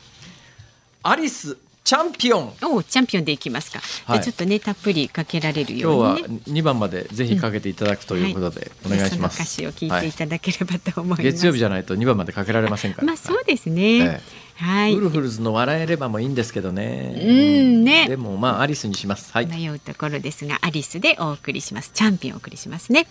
[1.02, 2.52] アリスチャンピオン。
[2.64, 3.80] おチャンピオンでいきますか。
[4.04, 9.36] はい、ちょっとねたっぷりかけられるように、ね、今日は二番までぜひかけていただくということで、お願いします。
[9.36, 11.22] 歌詞を聞いていただければと思います。
[11.22, 13.06] 月曜日じゃないと二番までかけられませんから。
[13.06, 13.98] まあそうですね。
[14.00, 17.14] ええはい、ウルフルズの笑えればもいいんですけどね。
[17.16, 18.08] うんね。
[18.08, 19.32] でもまあアリスにします。
[19.32, 19.46] はい。
[19.46, 21.92] 迷うところですがアリスでお送りします。
[21.94, 23.06] チャンピオンお送りしますね。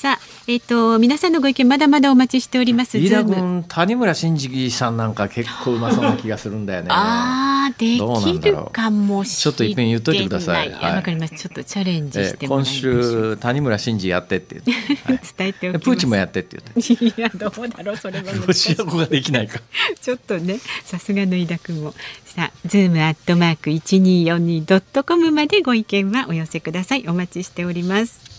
[0.00, 2.96] さあ、えっ、ー、と皆さんのご意見まだまだお待ちしております。
[2.96, 6.88] 飯田君、谷村新司さんなんか結構うまそうな気がするんだよね。
[6.88, 9.42] ああ、できるかもしれない。
[9.42, 10.70] ちょっと一遍言っといてください。
[10.70, 11.34] わ、はい、かります。
[11.34, 17.20] ちょっとチャレンジして今週谷村新司やってって言って、はい、 伝えておきプーチンもやってって言って。
[17.20, 19.60] いやどうだろうそれはロシア語ができないか。
[20.00, 21.92] ちょっとね、さすがの飯田君も。
[22.24, 27.04] さあ、ズームアットマーク一二四二ドットコムまでご意見はお寄せください。
[27.06, 28.29] お待ちしております。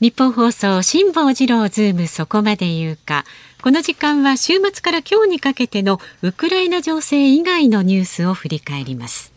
[0.00, 3.24] ニッポン放送辛坊治郎ズームそこまで言うか。
[3.60, 9.32] この時間は週末から今日にかけてのウクライナ情勢以外のニュースを振り返ります。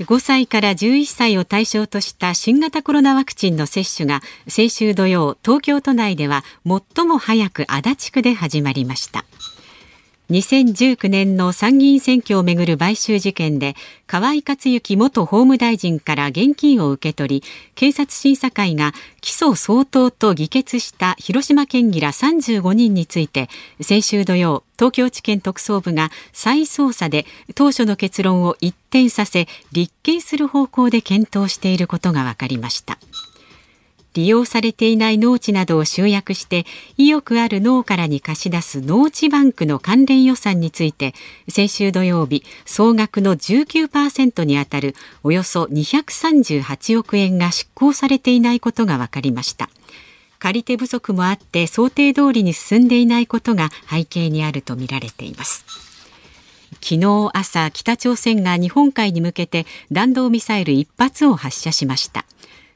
[0.00, 9.24] 5歳から11歳を対象とした新型コロナワクチンの接種が先週土曜東京都内では最も早く足立区で始まりました。
[10.32, 13.76] 2019年の参議院選挙をめぐる買収事件で
[14.06, 23.50] 河井克行元法務大臣から現金を受け取り警察審査会が起訴相当と議決した広島県議ら35人について
[23.82, 32.98] 先週土曜東京地検特捜部が再捜査で当初の結論を一転させ立件する方向で検討していることが分かりました。
[34.14, 41.14] 利用されていない農地などを集約して意欲ある農家らに貸し出す農地バンクの関連予算について
[41.48, 49.70] 先週土曜日総額の19%にあたるおよそ238億円が執行されていないことが分かりました。
[50.38, 55.64] 借り手不足もあって想定通りに進んでいないことが背景にあるとみられています。
[56.80, 62.24] 昨日朝北朝鮮が日本海に向けて弾道ミサイル1発を発射しました。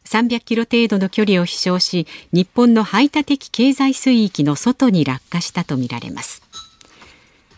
[0.06, 6.42] 300キロ程度の距離を飛翔し日本の排他的経済水域の外に落下したとみられます。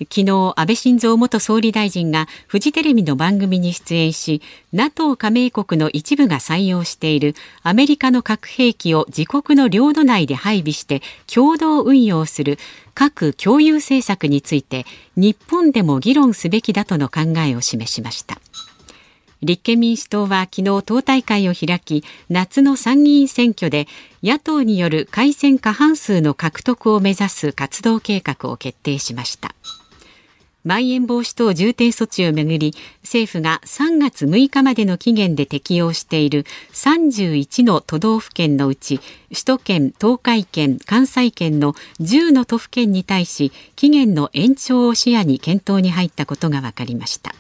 [0.01, 4.41] 昨日安倍晋三元総理大臣がフジテレビの番組に出演し
[4.73, 12.59] NATO 加盟国の一部が採用しているアメリカの核兵器を自国の領土内で配備して共同運用する
[12.95, 14.87] 核共有政策について
[15.17, 18.39] 日本でも議論すべきだとの考えを示しました。
[19.43, 23.87] 立憲民主党は昨日党大会を開き夏の参議院選挙で
[24.23, 29.55] 野党による改選過半数の獲得を目指す活動計画を決定しました
[30.65, 47.35] まん延防止等重点措置をめぐり政府が3月6日までの期限で適用している31の都道府県のうち首都圏、東海圏、関西圏の10の都府県に対し期限の延長を視野に検討に入ったことが分かりました。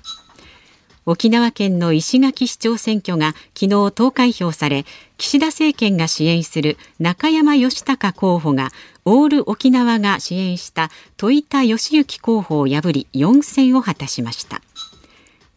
[1.11, 3.29] 沖縄県の石垣市長選挙が
[3.59, 4.85] 昨日投開票され
[5.17, 8.73] 岸田政権が支援する中山義孝候補が
[9.07, 14.61] オール沖縄が支援した戸田義行候補を破り4選を果たしました。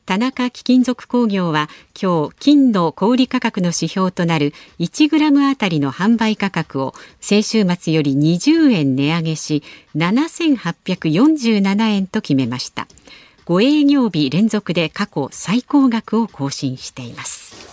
[0.06, 1.68] 田中貴金属工業は
[2.02, 9.64] 今日金の小売価格の指標となる1グラムあたりの販売価格を先週末より20円値上げし
[9.98, 12.88] 7847円と決めました。
[13.46, 17.72] 5営業日連続で過去最高額を更新しています。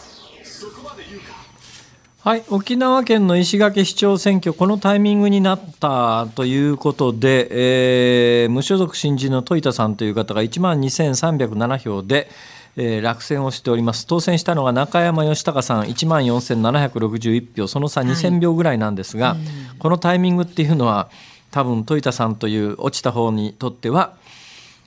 [2.29, 12.29] はい、沖縄県の石垣市長選挙、このタイミングになったということで、えー、無所属新人の戸田さんという方が1万2307票で、
[12.77, 19.39] えー、落選をしております、当選したのが中山義孝さん、1万4761票、その差2000票ぐらいなんですが、はい、
[19.79, 21.09] このタイミングっていうのは、
[21.51, 24.15] 多分戸田さんという落ちた方にとっては、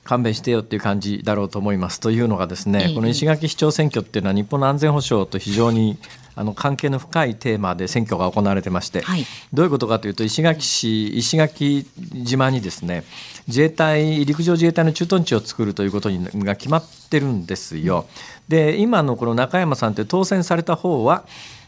[0.04, 2.00] 勘弁してよっていう感じだろうと思います。
[2.00, 5.98] というのがですね、この石垣市長選挙っていうのは日本の安全保障と非常に
[6.34, 11.86] あの関係の深いテーマで選挙が行われてまして、はい、どういうことかというと石垣市石垣
[12.24, 13.04] 島にですね
[13.48, 18.06] 自衛隊陸上自衛隊の駐屯地を作るということにが決まってるんですよ。
[18.48, 21.24] で今のこの中山さんって当選された方は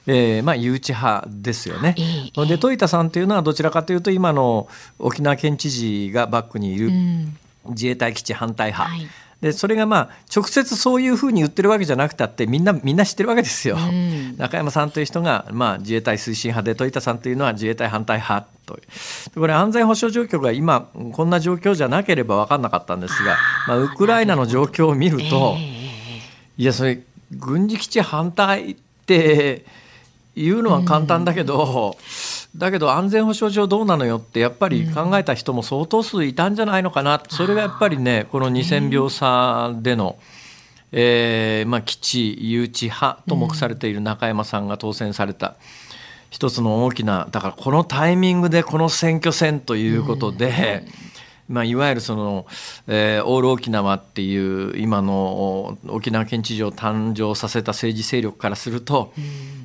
[0.06, 1.94] えーまあ、誘致派ですよね。
[2.46, 4.68] で戸田さんというのはどちらかというと今の
[4.98, 6.90] 沖縄県知事がバックにいる、
[7.68, 9.08] 自衛隊基地反対派、はい、
[9.40, 13.76] でそれがまあ直接そういうふうに言ってるわけじゃなくたってみんなみんな知ってるわけですよ。
[13.76, 18.78] うん、 中山さんという人が、まあ、自衛隊推進派で戸田さんというのは自衛隊反対派と
[19.34, 23.36] これ安全保障状況が今こんな状況じゃなければ分かんなかったんですが
[23.68, 27.00] まあ、ウクライナの状況を見ると、えー、いやそれ
[27.30, 29.64] 軍事基地反対って
[30.36, 31.96] 言うのは簡単だけど。
[31.98, 32.58] うん。
[32.58, 40.18] だけど安全保障上どうなのよってやっぱり考えた人も相当数いたんじゃないのかな、それがやっぱりねこの2000秒差での、
[40.92, 41.68] えー。
[41.68, 45.56] まあ、基地誘致派と目されている中山さんが当選された。
[46.30, 50.84] 一つの大きなだからこのタイミングでこの選挙戦ということで、
[51.48, 52.46] まあ、いわゆるその、
[52.86, 59.12] えー、オール沖縄っていう今の沖縄県知事を誕生させた政治勢力からすると、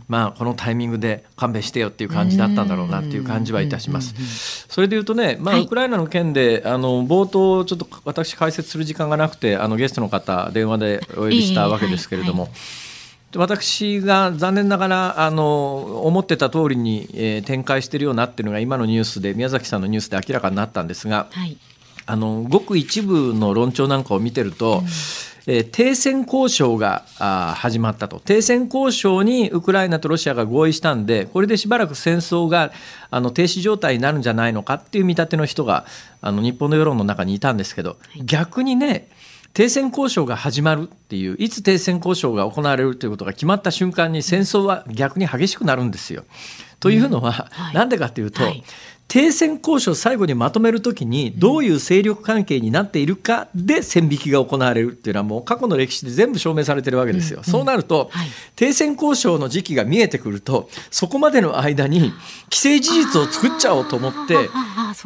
[0.09, 4.65] まあ、このタイミングで勘弁してよっていう感じだったんだろうなっていう感じはいたします。
[4.67, 12.49] それでいうとね、まあ、ウクライナの件で、あの冒頭ちょっと私解説する時間がなくてあのゲストの方電話でお呼びしたわけですけれども。
[13.35, 21.57] 私が残念ながらあの思ってた通りに、えー、展開しているようなっていうのが今のニュースで宮崎さんのニュースで明らかになったんですが、はい、
[22.05, 24.87] あのごく一部の論調なんかを見てると、うん。
[25.51, 28.19] えー、停戦交渉があ始まったと。
[28.19, 32.71] 停戦交渉にウクライナとロシアが合意したんでこれでしばらく戦争が
[33.09, 35.85] あの停止状態になるんじゃないのかっていう見立ての人が
[36.21, 39.09] あの日本の世論の中にいたんですけど、逆にね
[39.53, 46.23] 停戦交渉が始まるっていういつ停戦交渉が行われるということが決まった瞬間に戦争は逆に激しくなるんですよ。
[46.79, 47.89] というのは、うん。
[47.89, 48.63] でかというと、はい。
[49.09, 57.41] 停戦交渉を最後にまとめるときにどういう勢力関係になっているかで線引きが行われるっていうのはもう過去の歴史で全部証明されてるわけですよ。
[57.43, 58.11] そうなると、
[58.55, 62.13] 停戦交渉の時期が見えてくるとそこまでの間に
[62.53, 64.35] 既成事実を作っちゃおうと思って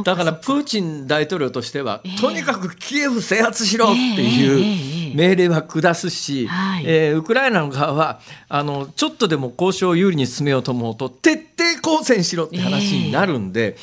[0.03, 6.49] だからプーチン大統領としては、とにかくキエフ制圧しろっていう命令は下すし、
[6.85, 8.19] えー、ウクライナの側は
[8.49, 13.77] あのちょっとでも交渉を有利に進めようと思うと徹底抗戦しろって話になるんで。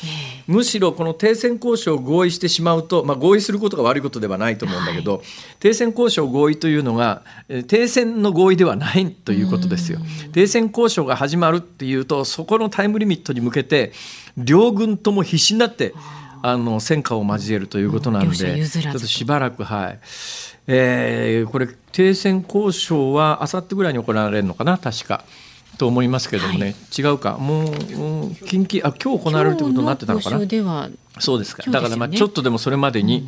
[0.47, 5.21] むしろこの停戦交渉を合意してしまうと、まあ、合意することが悪いことではないと思うんだけど、はい、
[5.59, 7.23] 停戦交渉合意というのが
[7.67, 9.99] 停戦の合意ではないということですよ。
[10.33, 13.91] 停戦交渉が始まるっていうとそこのタイムリミットに向けて
[14.37, 15.93] 両軍とも必死になって
[16.41, 19.99] あの戦果を交えるということなんでちょっとしばらくはい。
[20.67, 25.23] えー、これ停戦交渉はあさってぐらいに行われるのかな確か。
[25.77, 27.37] と思いますけどもね、はい、違うか。
[27.37, 27.75] もう
[28.45, 30.29] 近畿あ今日行われるということになってたのか。
[30.29, 30.37] な
[31.19, 33.27] そうですか、ね、だからまあちょっとでもそれまでに、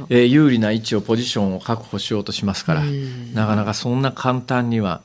[0.00, 2.82] うん、えー、有利な位置をポジションを確保しようとしますから、
[3.34, 5.02] なかなかそんな簡単には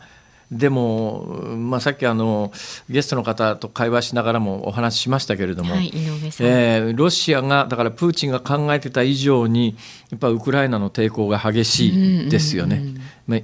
[0.51, 1.25] でも、
[1.55, 2.51] まあ、さっきあの
[2.89, 9.75] ゲストの方と会話しながらもお話ししましたけれども、はい、えー、ロシアがだからプーチンが考えてた以上に
[10.09, 12.81] やっぱウクライナの抵抗が激しいですよね。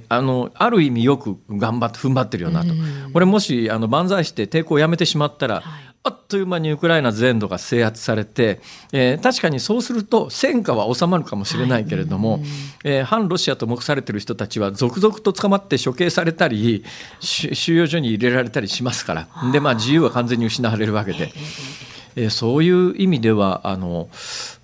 [0.08, 2.74] あのある意味よく頑張って踏ん張ってるよなと、
[3.12, 8.60] これもしあの万歳して抵抗をやめてしまったら、はいあっという間にウクライナ全土が制圧されて、
[8.92, 12.42] えー、確かにそうすると戦火は収まるかもしれないけれども、はい、
[12.84, 16.84] えー、反ロシアと目されている人たちは続々と捕まって処刑されたり
[17.18, 21.32] 収容所に入れられたりしますからで、まあ、自由は完全に失われるわけで。
[22.16, 24.08] えそういう意味ではあの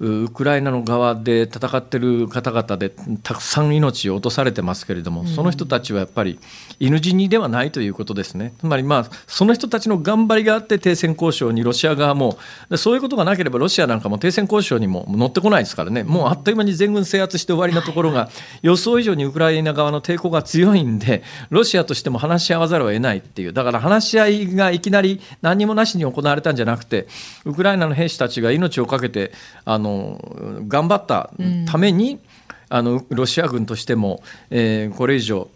[0.01, 2.91] ウクライナの側で戦ってる方々で
[3.23, 6.39] たくさん命を落とされてますけれども、その人たちはやっぱり
[6.81, 8.55] 犬死にではないということですね。
[8.59, 12.39] つまりまあその人たちの頑張りがあって停戦交渉にロシア側も
[12.77, 16.05] そういうことがなければロシアなんかも停戦交渉にも乗ってこないですからね。
[16.05, 18.31] もうあっという間に全軍制圧して終わりなところが
[18.63, 23.53] 予想以上にウクライナ側の抵抗が強いんでロシアとしても話し合わざるを得ないっていう。
[23.53, 27.07] だから話し合いがいきなり何もなしに行われたんじゃなくて
[27.45, 29.33] ウクライナの兵士たちが命を懸けて
[29.65, 30.21] あの
[30.69, 31.31] 頑張った
[31.67, 32.21] ために、うん、
[32.69, 35.49] あのロシア軍としても、えー、これ以上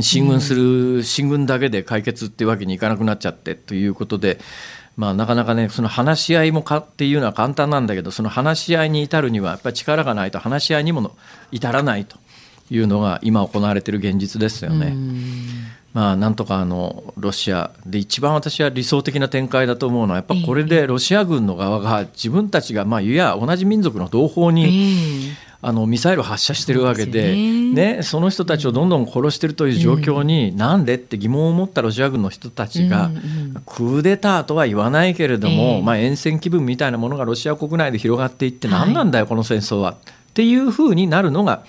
[0.00, 4.38] 進軍する、進軍だけで解決っていうわけにいかなくなっちゃってということで。
[4.96, 11.14] まあ、なかなかねその話し合いもかっていうのは簡単なんだけどその話し合いに至るにはやっぱり力がないと話し合いにも
[11.52, 12.16] 至らないと
[12.70, 14.96] いうのが今行われている現実ですよね。
[15.96, 25.32] まあ、なんとかあのロシアで一番私は理想的な展開だと思うのはやっぱこれでロシア軍の側が自分たちがまあいや同じ民族の同胞に
[25.62, 33.10] あのミサイル発射してるわけでね、その人たちをどんどん殺してるという状況に、なんでって疑問を持ったロシア軍の人たちが、
[33.64, 39.92] クーデターとは言わないけれども、まあ、厭戦気分みたいなものがロシア国内で広がっていって何なんだよこの戦争は。
[39.92, 39.96] っ
[40.34, 41.64] ていうふうになるのが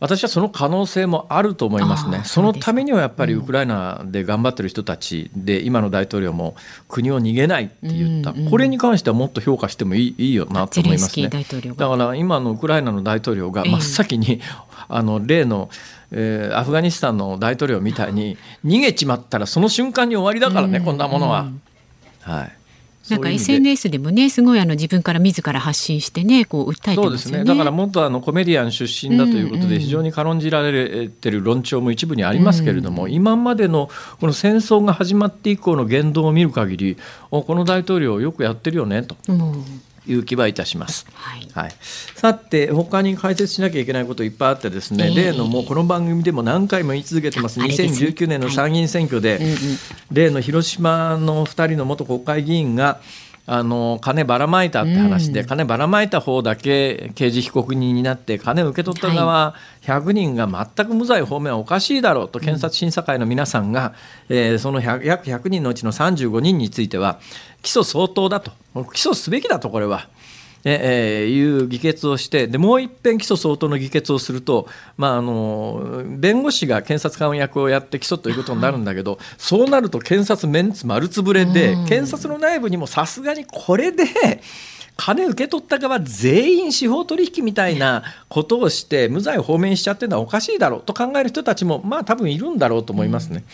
[0.00, 6.56] 私はその可能性もあると思いますね、そのためにはやっぱりウクライナで頑張ってる人たちで、今の大統領も
[6.88, 11.28] 国を逃げないって言った、これに関してはもっと評価してもいいいいよなと思いますね。
[11.28, 14.40] だから今のウクライナの大統領が真っ先に、
[14.88, 15.70] あの例の
[16.16, 21.48] えー、アフガニスタンの大統領みたいに逃げちまったらその瞬間に終わりだからね、こんなものは。
[22.20, 22.63] はい
[23.10, 23.98] なんか SNS で。
[23.98, 27.04] もねすごいあの自分から自ら発信してねこう訴えてますよね。
[27.04, 27.44] そうですね。
[27.44, 33.88] だから元あのコメディアン出身だということで非常に軽んじられてる論調も一部にありますけれども、うん、今までの
[34.20, 36.96] この戦争が始まって以降の言動を見る限り
[37.30, 39.16] この大統領よくやってるよねと。
[39.28, 39.64] うん
[40.06, 41.06] いう気はいたします。
[41.14, 41.72] はい、はい、
[42.14, 49.40] さて他に解説しなきゃいけないこといっぱいあってですね、えー、例のもうこの番組でも何回も言い続けてます、2019年の参議院選挙で、はい、
[50.12, 53.00] 例の広島の2人の元国会議員が
[53.46, 63.94] あの金ばらまいたって話で、うん、金ばらまいた方だけ刑事被告人になって金を受け取った側100人が全く無罪方面はおかしいだろうと検察審査会の皆さんが、
[64.30, 67.20] うん、えー、その約100人のうちの35人については
[67.62, 68.52] 起訴相当だと。
[68.92, 70.08] 起訴すべきだとこれは。
[70.64, 84.04] えー、いう議決をしてでもう一遍起訴相当の議決をすると、まあ、あの弁護士が検察官役をやって起訴ということになるんだけど、そうなると検察メンツ丸つぶれで、検察の内部にもさすがにこれで。
[84.96, 93.44] 金受け取った側全員司法取引みたいなことをして無罪を放免しちゃってるのはおかしいだろうと考える人たちもまあ多分いるんだろうと思いますね。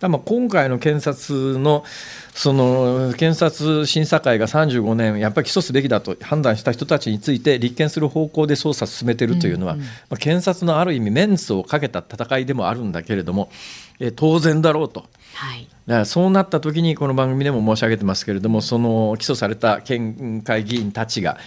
[0.00, 1.84] まあ今回の検察の
[2.32, 13.50] その検察審査会が35年やっぱり起訴すべきだと判断した人たちについて立件する方向で捜査を進めているというのは、うんうん、まあ、検察のある意味メンツをかけた戦いでもあるんだけれども
[13.98, 15.06] え当然だろうと。
[15.34, 21.38] はいだからそうなった時にこの番組でも申し上げてますけれどもその起訴された県会議員たちが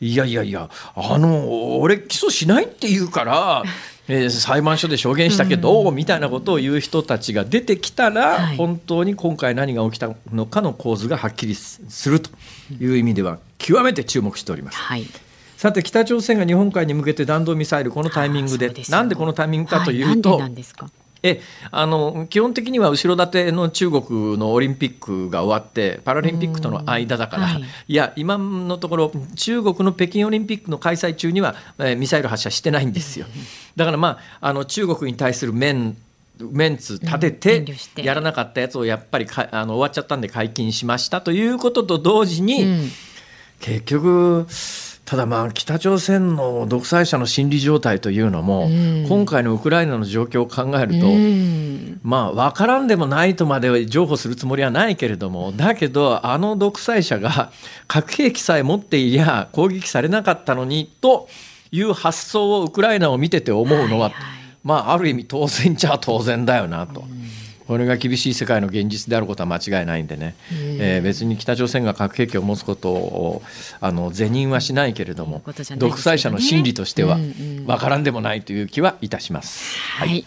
[0.00, 3.62] いやいやいやあの俺起訴しないって言うから
[4.06, 12.30] えー、裁判所で証言したけど、うん、みたいなことを言う人たちが出てきたら、はい、本当に今回何が起きたのかの構図がはっきりすると
[12.78, 14.78] いう意味では極めて注目しております。
[14.78, 15.06] はい。
[15.56, 20.54] さて北朝鮮が日本海に向けて弾道ミサイルこのタイミングでなんでこのタイミングかというと、はい、
[21.24, 33.26] えあの基本的には後ろ盾の中国のオリンピックが終わってパラリンピックとの間だから、はい、いや今のところ中国の北京オリンピックの開催中には、えー、ミサイル発射してないんですよ。
[33.74, 35.96] だからまああの中国に対する面
[36.38, 37.64] メンツ立てて。
[38.02, 42.90] やらなかったやつをやっぱりかあの終わっちゃったんで解禁しましたということと同時に、うん、
[43.60, 44.46] 結局
[45.04, 48.68] ただまあ北朝鮮の独裁者の心理状態というのも、
[49.06, 51.06] 今回のウクライナの状況を考えると、
[52.02, 57.52] まあ分からんでもないとまで譲歩するつもりはないけれどもだけどあの独裁者が
[57.86, 61.28] 核兵器さえ持っていりゃ攻撃されなかったのにと
[61.70, 64.12] いう発想をウクライナを見てて思うのは、
[64.62, 67.04] まあある意味当然じゃ当然だよなと。
[67.66, 73.42] これが厳しい世界の現実であることは間違いないんでね、えー、別に北朝鮮が核兵器を持つことを
[73.80, 79.78] あの是認はしないけれども、ね、独裁者の心理としては分からんでもないという気はいたします。
[79.98, 80.26] はい、はい。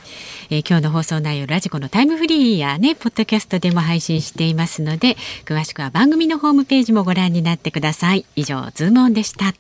[0.50, 8.26] えー、今日の放送内容ラジコのタイムフリーやねポッドキャストでも配信していますので詳しくは番組のホームページもご覧になってください。
[8.36, 9.54] 以上ズームオンでした。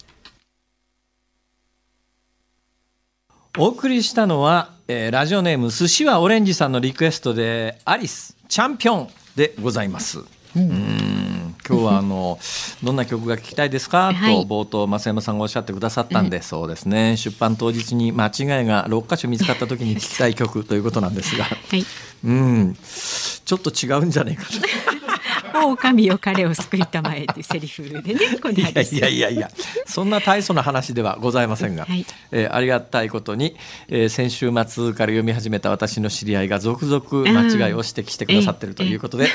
[3.60, 10.20] お送りしたのはえー、ラジオネーム寿司はオレンジさんのリクエストでアリスチャンピオンでございます。
[10.56, 12.40] うん、今日はあの
[12.82, 17.18] どんな曲が聴きたいですか、はい、と冒頭増山さんがおっしゃってくださったんで、うん、そうですね。
[17.18, 18.32] 出版当日に間違い
[18.66, 21.86] が6箇所見つかった時に聴きたい曲ということなんですが、 はい、
[22.24, 22.78] うん。
[22.82, 24.52] ちょっと違うんじゃないかと。
[25.54, 29.52] 狼よ彼を救いたまえっていうセリフでねこ いやいやいやいや
[29.86, 33.56] そんな大層な話ではございませんが、はい、えー、ありがたいことに、
[33.88, 39.28] えー、先週末から読み始めた私の知り合いが続々間違いを指摘してくださっているということで、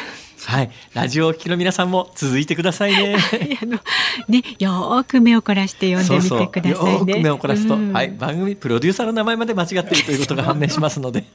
[0.47, 3.17] はい、ラジオを聴きの皆さんも続いてくださいね。
[3.63, 3.79] あの
[4.29, 7.13] ね、よく目を凝らして読んでみてくださいね。
[7.13, 11.25] よく目を凝らすと、うん、はい、番組プロデューサーの名前まで間違っているということが判明しますので。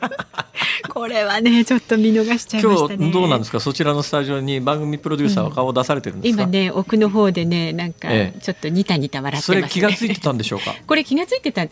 [0.90, 3.12] これはねちょっと見逃しちゃいましたね。
[3.12, 3.60] どうなんですか？
[3.60, 10.74] そちらのスタジオに番組プロデューサーは顔を出されてるんですか、うん、今ね奥の方でねなんかちょっとニタニタ笑ってます、ね、それ気がついてたんでしょうか？
[10.88, 11.68] こ れ気がついてたあ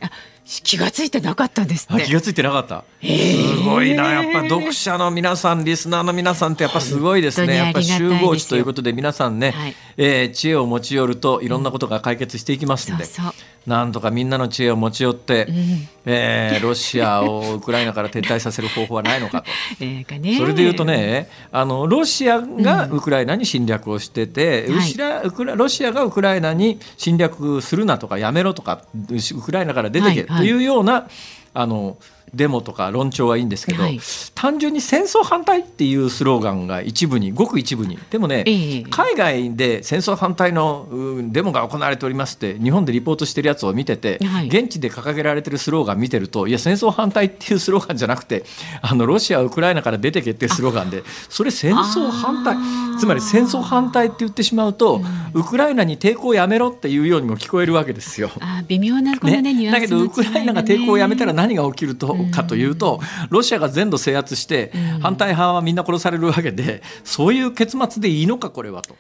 [0.64, 4.12] 気がついてなかったんです気がついてなかった、すごいな。
[4.12, 7.56] やっぱ読者の皆さんリスナーの皆さんってやっぱすごいですね。
[7.56, 13.34] やっぱ集合地ということで皆さんね、はい、えー、知恵を持ち寄るといろんなことが解決していきますんで、うん、そうそう。
[13.68, 15.56] なんとかみんなの知恵を持ち寄って、うん、
[16.06, 19.48] えー、ロシアをウクライナから撤退させる方法はないのかと。
[20.38, 24.76] それでいうとねあのロシアがウクライナに侵略をしてて、うん、
[25.58, 31.12] ロシアがウクライナに侵略するなとかやめろとかウクライナから出てけというような、はいはい、
[31.56, 31.98] あの
[32.34, 34.00] デモとか論調はいいんですけど、はい、
[34.36, 37.98] 単純に戦争反対っていうスローガンが一部にごく一部に。
[38.10, 40.88] でもね、えー、海外で戦争反対の
[41.32, 48.44] デモが行われておりますって日本でリポートしてるやつを見てて、はい、現地で掲げられてるスローガン見てるといや戦争反対っていうスローガンじゃなくて
[48.82, 52.58] あのロシアウクライナから出てけっていうスローガンでそれ戦争反対
[53.00, 55.02] つまり戦争反対って言ってしまうと、
[55.34, 58.32] ウクライナに抵抗をやめろっていうようにも聞こえるわけですよ。
[58.40, 64.72] あ微妙なこのね、ね、だけどウクライナが抵抗をやめたら何が起きると、かというとロシアが全土制圧して
[65.02, 68.96] 反対派はみんな殺されるわけでそういう結末でいいのかこれはと。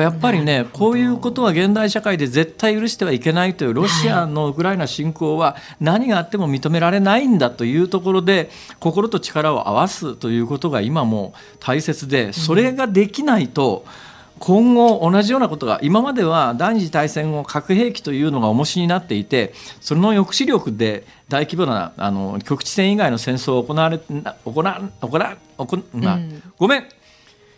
[0.00, 14.05] やっぱりねこういうことは現代社会で絶対許してはいけないというロシアのウクライナ侵攻は何があっても認められないんだというところで心と力を合わすということが今も大切でそれができないと、うん
[14.38, 24.20] 今後同じようなことが今までは第二次大戦後核兵器というのが重しになっていてその抑止力で大規模なあの局地戦以外の戦争を行われ行
[24.62, 26.84] わ行わ行、まあ、うん、ごめん。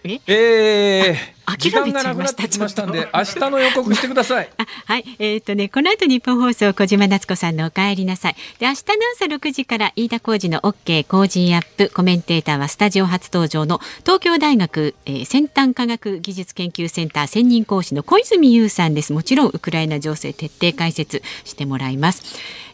[0.05, 0.21] え？
[0.29, 4.51] えー時間がなくなってきましたんで明日の予告してください。
[4.87, 5.05] はい。
[5.19, 8.37] えー、っとねこの後日本放送小島夏子さんのお帰りなさい。
[8.59, 8.83] で明日の
[9.15, 19.13] 朝6時から飯田浩二の OK 工事アップコメンテーターはスタジオ初登場の東京大学、えー、先端科学技術研究センター専任講師の小泉悠さんです。
[19.13, 22.23] もちろんウクライナ情勢徹底解説してもらいます。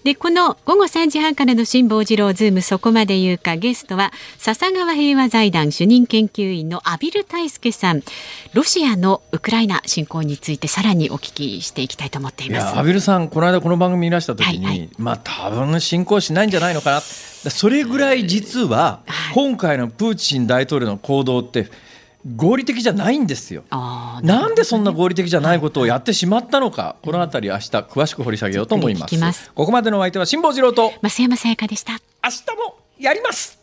[0.04, 8.02] でこの午後3時半からの辛坊治郎ズームそこまで言うかゲストは笹川平和財団主任研究員の畔蒜泰助さん。
[8.52, 12.78] ロシアのウクライナ侵攻についてさらにお聞きしていきたいと思っています。
[12.78, 14.78] 阿比留さんこの間この番組いらした時に、はい。
[14.78, 17.00] はい、まあ多分侵攻しないんじゃないのかな。
[17.00, 19.00] それぐらい実は
[19.34, 21.68] 今回のプーチン大統領の行動って
[22.36, 23.64] 合理的じゃないんですよ。
[23.70, 29.50] なね、なんでそんな合理的じゃないことをやってしまったのか、このあたり明日詳しく掘り下げようと思います。
[29.54, 30.92] ここまでのお相手は辛坊治郎と。
[31.02, 31.92] 増山さやかでした。
[31.92, 31.98] 明
[32.30, 33.58] 日もやります。